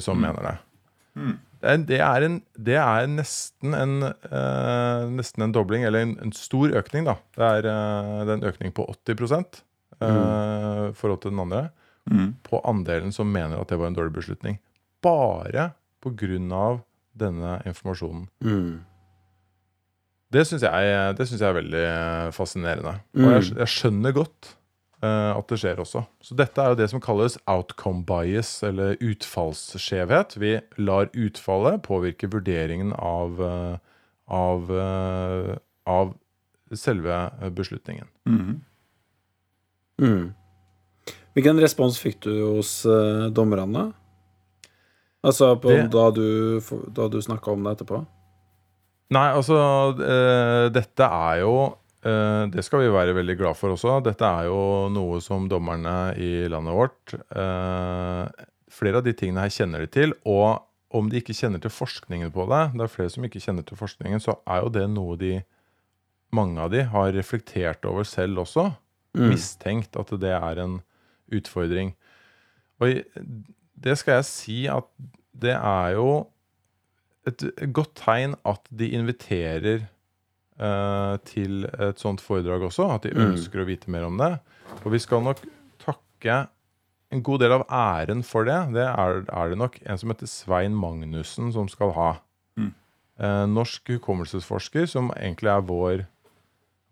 [0.00, 0.56] som mener det.
[1.66, 6.34] Er, det er, en, det er nesten, en, eh, nesten en dobling, eller en, en
[6.36, 7.16] stor økning, da.
[7.34, 11.70] Det er, eh, det er en økning på 80 eh, i forhold til den andre.
[12.46, 14.60] På andelen som mener at det var en dårlig beslutning.
[15.02, 15.72] Bare
[16.04, 16.82] pga.
[17.16, 18.28] denne informasjonen.
[20.30, 22.98] Det syns jeg, jeg er veldig eh, fascinerende.
[23.16, 24.56] Og jeg, jeg skjønner godt eh,
[25.04, 26.04] at det skjer også.
[26.24, 30.36] Så dette er jo det som kalles outcome bias, eller utfallsskjevhet.
[30.40, 33.76] Vi lar utfallet påvirke vurderingen av, eh,
[34.28, 36.14] av, eh, av
[36.72, 38.08] selve eh, beslutningen.
[40.00, 40.32] Mm.
[41.36, 42.82] Hvilken respons fikk du hos
[43.32, 43.92] dommerne?
[45.26, 46.60] Altså på, Det- da du,
[46.92, 48.06] da du snakka om det etterpå?
[49.10, 49.54] Nei, altså
[50.02, 51.76] eh, Dette er jo eh,
[52.06, 53.96] Det skal vi være veldig glad for også.
[54.06, 54.60] Dette er jo
[54.94, 58.44] noe som dommerne i landet vårt eh,
[58.76, 60.12] Flere av de tingene her kjenner de til.
[60.28, 60.60] Og
[60.94, 63.78] om de ikke kjenner til forskningen på det, det er flere som ikke kjenner til
[63.78, 65.32] forskningen, så er jo det noe de
[66.34, 68.68] mange av de har reflektert over selv også.
[69.16, 70.80] Mistenkt at det er en
[71.32, 71.94] utfordring.
[72.82, 73.00] Og
[73.76, 74.88] det skal jeg si at
[75.36, 76.26] det er jo
[77.26, 77.42] et
[77.74, 79.86] godt tegn at de inviterer
[80.58, 82.88] eh, til et sånt foredrag også.
[82.96, 84.34] At de ønsker å vite mer om det.
[84.84, 85.42] Og vi skal nok
[85.82, 86.46] takke
[87.14, 88.58] en god del av æren for det.
[88.74, 92.10] Det er, er det nok en som heter Svein Magnussen som skal ha.
[93.16, 96.02] Eh, norsk hukommelsesforsker som egentlig er vår,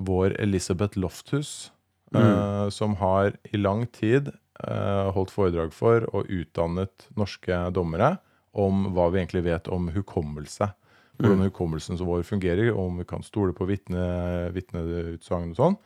[0.00, 1.70] vår Elisabeth Lofthus.
[2.14, 4.28] eh, som har i lang tid
[4.62, 8.18] eh, holdt foredrag for og utdannet norske dommere
[8.54, 10.70] om hva vi egentlig vet om hukommelse.
[11.18, 15.76] Hvordan hukommelsen vår fungerer, og om vi kan stole på vitne- vitneutsagn og sånn.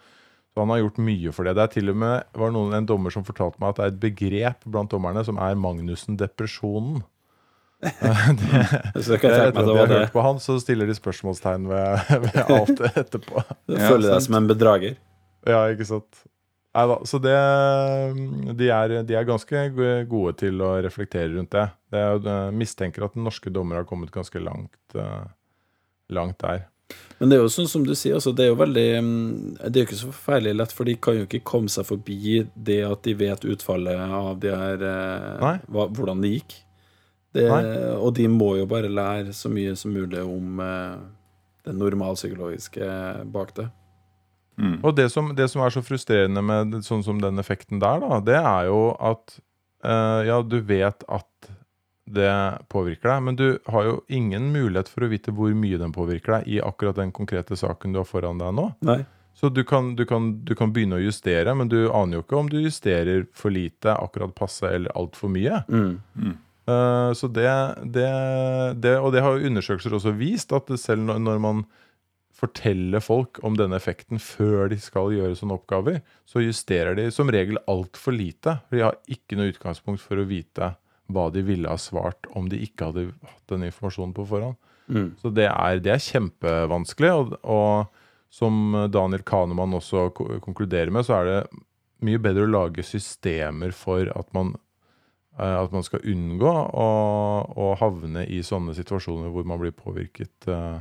[0.54, 1.52] Så han har gjort mye for det.
[1.58, 3.92] Det er til og med var noen, en dommer som fortalte meg at det er
[3.92, 7.02] et begrep blant dommerne som er Magnussen-depresjonen.
[8.98, 12.40] Så jeg Etter at de har hørt på han, så stiller de spørsmålstegn ved, ved
[12.50, 13.44] alt etterpå.
[13.70, 14.96] Du føler deg som en bedrager.
[15.46, 16.24] Ja, ikke sant.
[16.78, 16.98] Nei da.
[17.10, 17.34] Så det
[18.58, 19.62] de er, de er ganske
[20.10, 21.66] gode til å reflektere rundt det.
[21.90, 25.24] det jeg mistenker at norske dommere har kommet ganske langt, eh,
[26.14, 26.68] langt der.
[27.18, 29.74] Men det er jo sånn som du sier, altså, det er jo veldig mm, Det
[29.74, 32.78] er jo ikke så forferdelig lett, for de kan jo ikke komme seg forbi det
[32.86, 35.56] at de vet utfallet av de her eh, Nei.
[35.74, 36.56] Hvordan det gikk.
[37.36, 37.44] Det,
[37.98, 40.94] og de må jo bare lære så mye som mulig om eh,
[41.66, 42.88] det normalpsykologiske
[43.34, 43.68] bak det.
[44.58, 44.78] Mm.
[44.82, 48.18] Og det som, det som er så frustrerende med sånn som den effekten der, da,
[48.24, 49.38] det er jo at
[49.86, 51.52] eh, ja, du vet at
[52.08, 52.32] det
[52.72, 56.38] påvirker deg, men du har jo ingen mulighet for å vite hvor mye den påvirker
[56.38, 58.70] deg i akkurat den konkrete saken du har foran deg nå.
[58.88, 59.02] Nei.
[59.38, 62.38] Så du kan, du, kan, du kan begynne å justere, men du aner jo ikke
[62.40, 65.60] om du justerer for lite, akkurat passe eller altfor mye.
[65.70, 66.32] Mm.
[66.68, 67.50] Eh, så det,
[67.84, 68.08] det,
[68.82, 71.62] det Og det har jo undersøkelser også vist, at selv når, når man
[72.38, 77.30] forteller folk om denne effekten før de skal gjøre sånne oppgaver, så justerer de som
[77.34, 78.60] regel altfor lite.
[78.68, 80.72] For de har ikke noe utgangspunkt for å vite
[81.08, 84.58] hva de ville ha svart om de ikke hadde hatt den informasjonen på forhånd.
[84.88, 85.08] Mm.
[85.20, 87.10] Så det er, det er kjempevanskelig.
[87.16, 91.40] Og, og som Daniel Kanemann også konkluderer med, så er det
[92.06, 94.52] mye bedre å lage systemer for at man,
[95.40, 96.88] eh, at man skal unngå å,
[97.50, 100.36] å havne i sånne situasjoner hvor man blir påvirket.
[100.46, 100.78] eh,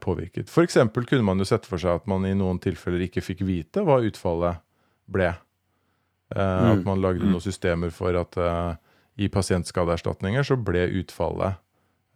[0.00, 0.48] påvirket.
[0.52, 3.42] For eksempel kunne man jo sette for seg at man i noen tilfeller ikke fikk
[3.46, 4.62] vite hva utfallet
[5.10, 5.32] ble.
[5.32, 5.40] Eh,
[6.34, 6.70] Mm.
[6.72, 8.74] At man lagde noen systemer for at eh,
[9.22, 11.60] i pasientskadeerstatninger så ble utfallet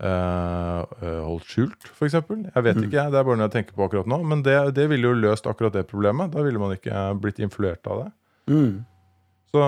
[0.03, 2.17] eh, eh, holdt skjult, f.eks.
[2.17, 4.19] Jeg vet ikke, det er bare noe jeg tenker på akkurat nå.
[4.27, 6.33] Men det, det ville jo løst akkurat det problemet.
[6.35, 8.09] Da ville man ikke blitt influert av det.
[8.51, 8.73] Mm.
[9.53, 9.63] Så,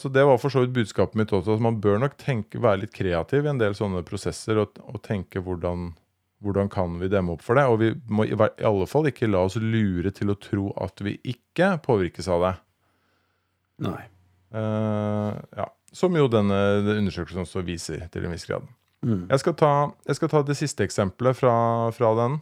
[0.00, 1.58] så det var for så vidt budskapet mitt også.
[1.58, 5.02] At man bør nok tenke, være litt kreativ i en del sånne prosesser og, og
[5.06, 5.90] tenke hvordan,
[6.40, 7.66] hvordan kan vi demme opp for det.
[7.68, 11.18] Og vi må i, alle fall ikke la oss lure til å tro at vi
[11.28, 12.54] ikke påvirkes av det.
[13.86, 14.02] Nei.
[14.50, 15.68] Uh, ja.
[15.94, 16.56] Som jo denne
[16.96, 18.66] undersøkelsen også viser til en viss grad.
[19.04, 19.26] Mm.
[19.30, 19.72] Jeg skal ta,
[20.06, 21.54] jeg skal ta det siste eksempelet fra,
[21.96, 22.40] fra den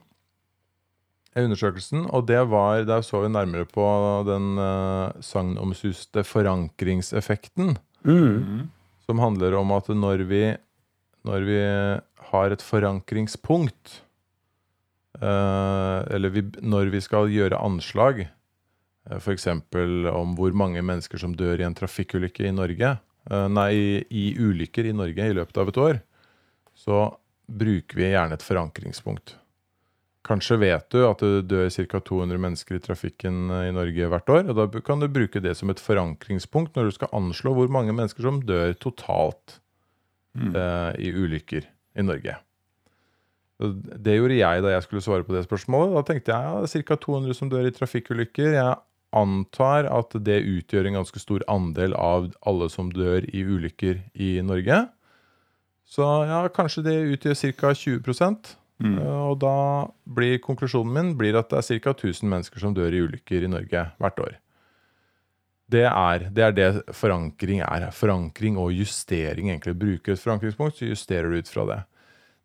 [1.38, 2.06] undersøkelsen.
[2.10, 3.86] Og det var Der så vi nærmere på
[4.26, 7.76] den uh, sagnomsuste forankringseffekten.
[8.04, 8.68] Mm.
[9.06, 10.42] Som handler om at når vi,
[11.24, 11.62] når vi
[12.30, 14.00] har et forankringspunkt
[15.20, 18.26] eh, Eller vi, når vi skal gjøre anslag,
[19.10, 19.48] uh, f.eks.
[19.48, 23.72] om hvor mange mennesker som dør i en trafikkulykke i Norge eh, Nei,
[24.08, 26.00] i, ulykker i Norge i løpet av et år,
[26.78, 27.02] så
[27.48, 29.38] bruker vi gjerne et forankringspunkt.
[30.28, 32.00] Kanskje vet du at det dør ca.
[32.04, 34.50] 200 mennesker i trafikken eh, i Norge hvert år.
[34.50, 37.94] og Da kan du bruke det som et forankringspunkt når du skal anslå hvor mange
[37.96, 39.58] mennesker som dør totalt
[40.36, 41.68] eh, i ulykker
[41.98, 42.36] i Norge.
[43.58, 45.96] Det gjorde jeg da jeg skulle svare på det spørsmålet.
[45.96, 46.98] Da tenkte jeg ja, ca.
[47.02, 48.52] 200 som dør i trafikkulykker.
[48.54, 48.76] Jeg
[49.18, 54.36] antar at det utgjør en ganske stor andel av alle som dør i ulykker i
[54.46, 54.84] Norge.
[55.88, 57.74] Så ja, kanskje det utgjør ca.
[57.74, 58.98] 20 Mm.
[59.02, 61.96] Og da blir konklusjonen min blir at det er ca.
[61.96, 64.36] 1000 mennesker som dør i ulykker i Norge hvert år.
[65.68, 67.90] Det er, det er det forankring er.
[67.92, 69.50] Forankring og justering.
[69.50, 69.76] egentlig.
[69.76, 71.80] Bruker et forankringspunkt, så justerer du ut fra det.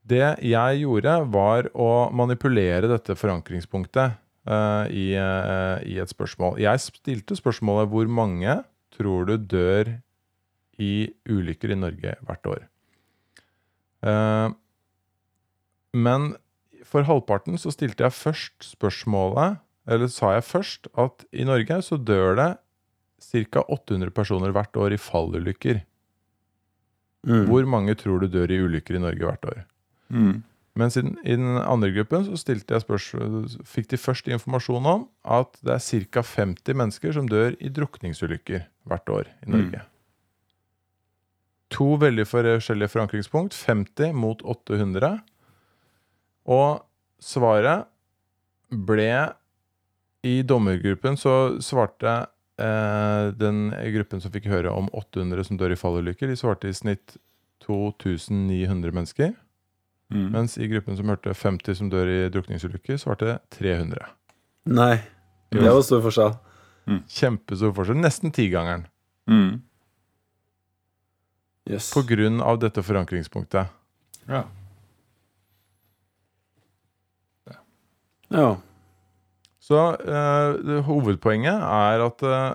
[0.03, 4.17] Det jeg gjorde, var å manipulere dette forankringspunktet
[4.49, 6.59] uh, i, uh, i et spørsmål.
[6.59, 8.57] Jeg stilte spørsmålet hvor mange
[8.93, 9.95] tror du dør
[10.81, 12.67] i ulykker i Norge hvert år?
[14.03, 14.51] Uh,
[15.95, 16.33] men
[16.83, 21.95] for halvparten så stilte jeg først spørsmålet Eller sa jeg først at i Norge så
[21.95, 22.49] dør det
[23.31, 23.63] ca.
[23.67, 25.83] 800 personer hvert år i fallulykker.
[27.23, 27.45] Mm.
[27.47, 29.63] Hvor mange tror du dør i ulykker i Norge hvert år?
[30.13, 30.43] Mm.
[30.75, 32.55] Mens i den, i den andre gruppen så
[33.69, 36.23] fikk de først informasjon om at det er ca.
[36.25, 39.83] 50 mennesker som dør i drukningsulykker hvert år i Norge.
[41.73, 43.53] To veldig forskjellige forankringspunkt.
[43.53, 45.21] 50 mot 800.
[46.49, 46.83] Og
[47.21, 47.87] svaret
[48.69, 49.09] ble
[50.23, 52.13] I dommergruppen så svarte
[52.57, 53.61] den
[53.95, 57.17] gruppen som fikk høre om 800 som dør i fallulykker, de svarte i snitt
[57.65, 59.33] 2900 mennesker.
[60.13, 60.27] Mm.
[60.35, 64.05] Mens i gruppen som hørte 50 som dør i drukningsulykker, svarte 300.
[64.69, 64.97] Nei.
[65.53, 66.35] Det var stor forskjell.
[67.09, 68.01] Kjempestor forskjell.
[68.03, 68.85] Nesten tigangeren.
[69.29, 69.61] Mm.
[71.69, 71.93] Yes.
[71.95, 73.71] På grunn av dette forankringspunktet.
[74.27, 74.43] Ja.
[78.33, 78.47] Ja.
[79.63, 82.49] Så eh, hovedpoenget er at eh,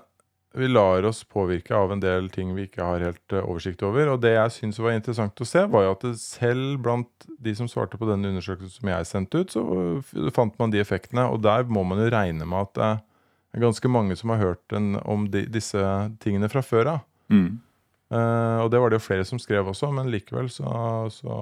[0.59, 4.13] vi lar oss påvirke av en del ting vi ikke har helt eh, oversikt over.
[4.13, 7.71] Og det jeg syns var interessant å se, var jo at selv blant de som
[7.71, 11.25] svarte på denne undersøkelsen som jeg sendte ut, så fant man de effektene.
[11.33, 12.91] Og der må man jo regne med at det
[13.57, 15.81] er ganske mange som har hørt en, om de, disse
[16.21, 17.07] tingene fra før av.
[17.33, 17.61] Mm.
[18.09, 20.69] Uh, og det var det jo flere som skrev også, men likevel så,
[21.13, 21.35] så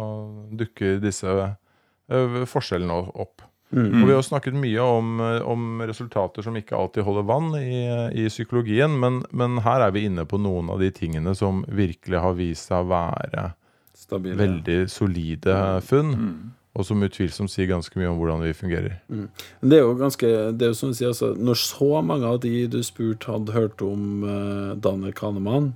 [0.58, 3.44] dukker disse uh, forskjellene opp.
[3.74, 4.02] Mm.
[4.02, 7.80] Og vi har snakket mye om, eh, om resultater som ikke alltid holder vann i,
[8.14, 12.20] i psykologien, men, men her er vi inne på noen av de tingene som virkelig
[12.22, 13.48] har vist seg å være
[13.94, 14.36] Stabile.
[14.38, 16.52] veldig solide funn, Mm.
[16.76, 19.00] og som utvilsomt sier ganske mye om hvordan vi fungerer.
[19.10, 19.28] Mm.
[19.62, 22.38] Det er jo ganske Det er jo som du sier, altså, Når så mange av
[22.40, 25.72] de du spurte, hadde hørt om uh, Daniel Kahneman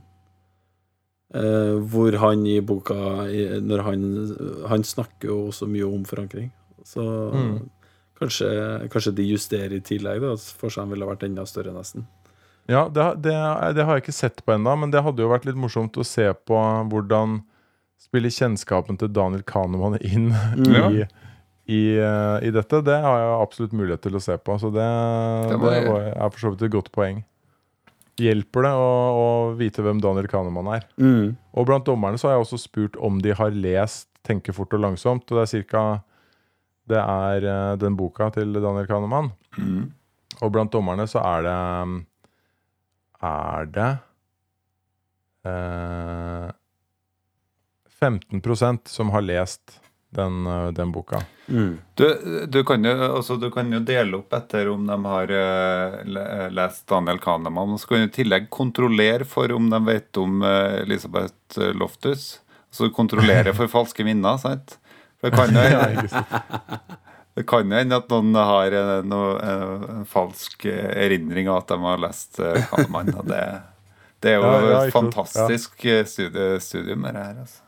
[1.34, 4.03] eh, Hvor han i boka i, Når han
[4.68, 6.51] Han snakker jo også mye om forankring.
[6.84, 7.01] Så
[7.34, 7.70] Mm.
[8.21, 8.49] Kanskje,
[8.93, 10.35] kanskje de justerer i tillegg, da.
[10.37, 12.07] at Forskjellen ville vært enda større, nesten.
[12.71, 13.35] Ja, det, det,
[13.75, 16.07] det har jeg ikke sett på ennå, men det hadde jo vært litt morsomt å
[16.07, 16.61] se på
[16.93, 17.41] hvordan
[18.01, 20.68] spiller kjennskapen til Daniel Kahneman inn mm.
[20.71, 21.03] i,
[21.71, 22.83] i, eh, i dette.
[22.87, 24.87] Det har jeg absolutt mulighet til å se på, så det,
[25.51, 27.25] Det det, jeg- er for så vidt et godt poeng.
[28.21, 30.87] Hjelper det å, å vite hvem Daniel Kahneman er?
[31.01, 31.37] Mm.
[31.57, 34.83] Og blant dommerne så har jeg også spurt om de har lest 'Tenke fort og
[34.85, 35.25] langsomt'.
[35.33, 35.83] Og det er cirka
[36.91, 39.32] Det er uh, den boka til Daniel Kahneman.
[39.57, 39.91] Mm.
[40.41, 41.59] Og blant dommerne så er det
[43.30, 43.91] Er det
[45.47, 46.51] uh,
[48.01, 49.80] 15% som har lest
[50.11, 51.22] den, eh, den boka.
[51.47, 51.78] Mm.
[51.95, 56.51] Du, du, kan jo, altså, du kan jo dele opp etter om de har uh,
[56.55, 57.74] lest Daniel Kahneman.
[57.74, 61.74] Og så kan du i tillegg kontrollere for om de vet om eh, Elisabeth eh,
[61.76, 62.41] Loftus.
[62.70, 64.78] Altså kontrollere for falske minner, sant?
[67.39, 71.68] Det kan jo hende at noen har en, eh, en falsk eh, erindring av at
[71.71, 73.12] de har lest eh, Kahneman.
[73.29, 73.43] Det,
[74.21, 76.01] det er jo Ja, ja, et fantastisk ja.
[76.05, 77.37] studie, studium, det her.
[77.45, 77.62] Altså.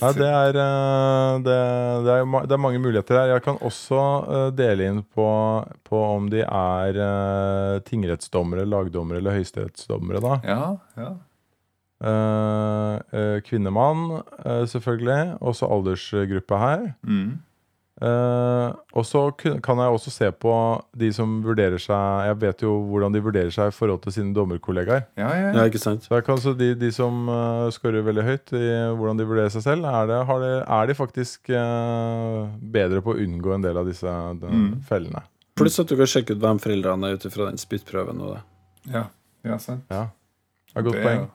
[0.00, 1.58] Ja, det er, eh, det,
[2.06, 3.34] det, er, det er mange muligheter her.
[3.34, 5.26] Jeg kan også eh, dele inn på,
[5.84, 10.22] på om de er eh, tingrettsdommere, lagdommere eller høyesterettsdommere.
[10.24, 10.38] da.
[10.48, 10.62] Ja,
[10.96, 11.12] ja.
[12.02, 15.38] Eh, eh, kvinnemann, eh, selvfølgelig.
[15.40, 16.92] Også aldersgruppe her.
[17.06, 17.38] Mm.
[18.02, 20.52] Uh, og så kan jeg også se på
[20.98, 24.32] de som vurderer seg Jeg vet jo hvordan de vurderer seg i forhold til sine
[24.34, 25.04] dommerkollegaer.
[25.20, 25.66] Ja, ja, Ja?
[25.76, 28.64] Så jeg kan så de, de som uh, scorer veldig høyt i
[28.96, 33.14] hvordan de vurderer seg selv, er, det, har det, er de faktisk uh, bedre på
[33.14, 34.80] å unngå en del av disse de, Mm.
[34.88, 35.22] fellene.
[35.54, 38.24] Pluss at du kan sjekke ut hvem foreldrene er ut ifra den spyttprøven.
[38.90, 39.04] Ja.
[39.46, 39.84] ja sant.
[39.92, 40.08] Ja,
[40.72, 41.30] det er godt Det- poeng.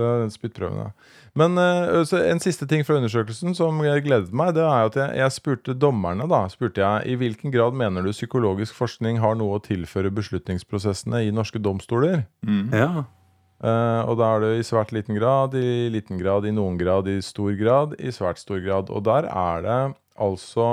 [0.00, 1.16] Det er den spyttprøven, ja.
[1.38, 5.18] Men eh, så en siste ting fra undersøkelsen som gledet meg, det er at jeg,
[5.20, 9.60] jeg spurte dommerne da, spurte jeg, i hvilken grad mener du psykologisk forskning har noe
[9.60, 12.24] å tilføre beslutningsprosessene i norske domstoler?
[12.46, 12.74] Mm.
[12.74, 12.90] Ja.
[13.60, 17.08] Uh, og da er det i svært liten grad, i liten grad, i noen grad,
[17.12, 18.88] i stor grad, i svært stor grad.
[18.88, 19.80] Og der er det
[20.16, 20.68] altså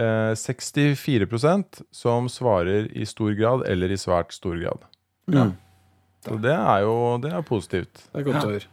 [0.00, 4.88] uh, 64% som svarer i stor grad eller i svært stor grad.
[5.28, 5.52] Mm.
[6.26, 8.02] Så det er jo det er positivt.
[8.12, 8.72] Det er godt å høre.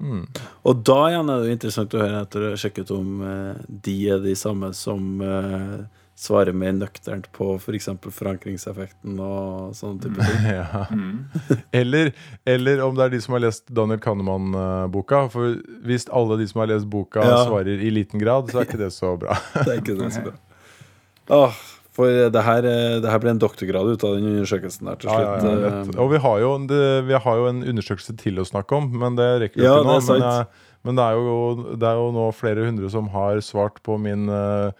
[0.00, 0.24] Mm.
[0.64, 3.64] Og da igjen er det jo interessant å høre etter å sjekke sjekket om eh,
[3.84, 5.82] de er de samme som eh,
[6.20, 7.88] svarer mer nøkternt på f.eks.
[8.02, 10.48] For forankringseffekten og sånne type ting.
[10.60, 10.86] Ja.
[10.92, 11.60] Mm.
[11.72, 12.12] Eller,
[12.48, 15.26] eller om det er de som har lest Daniel Kahneman-boka.
[15.32, 17.42] For hvis alle de som har lest boka, Ja.
[17.48, 19.36] svarer i liten grad, så er ikke det så bra.
[19.64, 20.36] Det er ikke det så bra.
[21.40, 21.60] Åh,
[21.92, 25.10] for det her, eh, det her ble en doktorgrad ut av den undersøkelsen der til
[25.10, 25.62] Ja, ja, slutt.
[25.64, 26.00] ja, eh.
[26.04, 29.16] Og vi har, jo, det, vi har jo en undersøkelse til å snakke om, men
[29.18, 29.98] det rekker vi Ja, ikke nå.
[29.98, 30.20] det er.
[30.20, 30.46] Men, jeg,
[30.84, 34.28] men det, er jo, det er jo nå flere hundre som har svart på min
[34.32, 34.70] uh,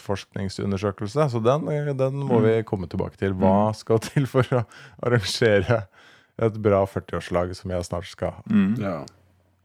[0.00, 2.42] bursdagsforskningsundersøkelse, så den, eh, den må Mm.
[2.48, 3.34] vi komme tilbake til.
[3.34, 4.64] Hva skal til for å
[5.02, 5.86] arrangere
[6.40, 8.42] et bra 40-årslag som jeg snart skal ha?
[8.48, 8.78] Mm.
[8.80, 9.04] Ja,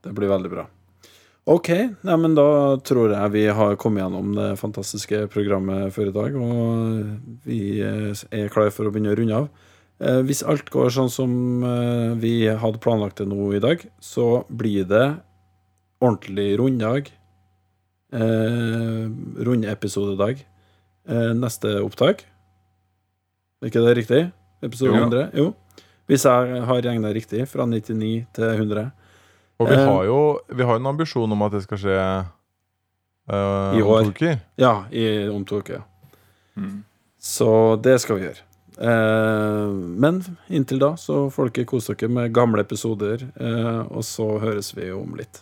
[0.04, 0.66] det blir veldig bra.
[1.46, 2.46] Ok, ja, men da
[2.82, 8.24] tror jeg vi har kommet gjennom det fantastiske programmet for i dag, og vi eh,
[8.34, 9.46] er klare for å begynne å runde av.
[10.02, 14.42] Eh, Hvis alt går sånn som eh, vi hadde planlagt det nå i dag, så
[14.50, 15.06] blir det
[16.02, 17.14] ordentlig runddag.
[18.16, 19.06] Eh,
[19.46, 20.42] Rundeepisodedag.
[21.06, 22.26] Eh, neste opptak.
[23.62, 24.24] Er ikke det riktig?
[24.66, 25.06] Episode Jo.
[25.06, 25.30] 100?
[25.38, 25.48] Jo.
[26.10, 28.90] Hvis jeg har regna riktig, fra 99 til 100.
[29.60, 32.00] Og vi Eh, har jo vi har en ambisjon om at det skal skje
[33.32, 34.04] uh, I om år.
[34.04, 34.40] to uker.
[34.60, 35.82] Ja, i, om to uker.
[36.58, 36.84] Mm.
[37.20, 38.44] Så det skal vi gjøre.
[38.76, 44.28] Uh, men inntil da så får dere kose dere med gamle episoder, uh, og så
[44.44, 45.42] høres vi jo om litt.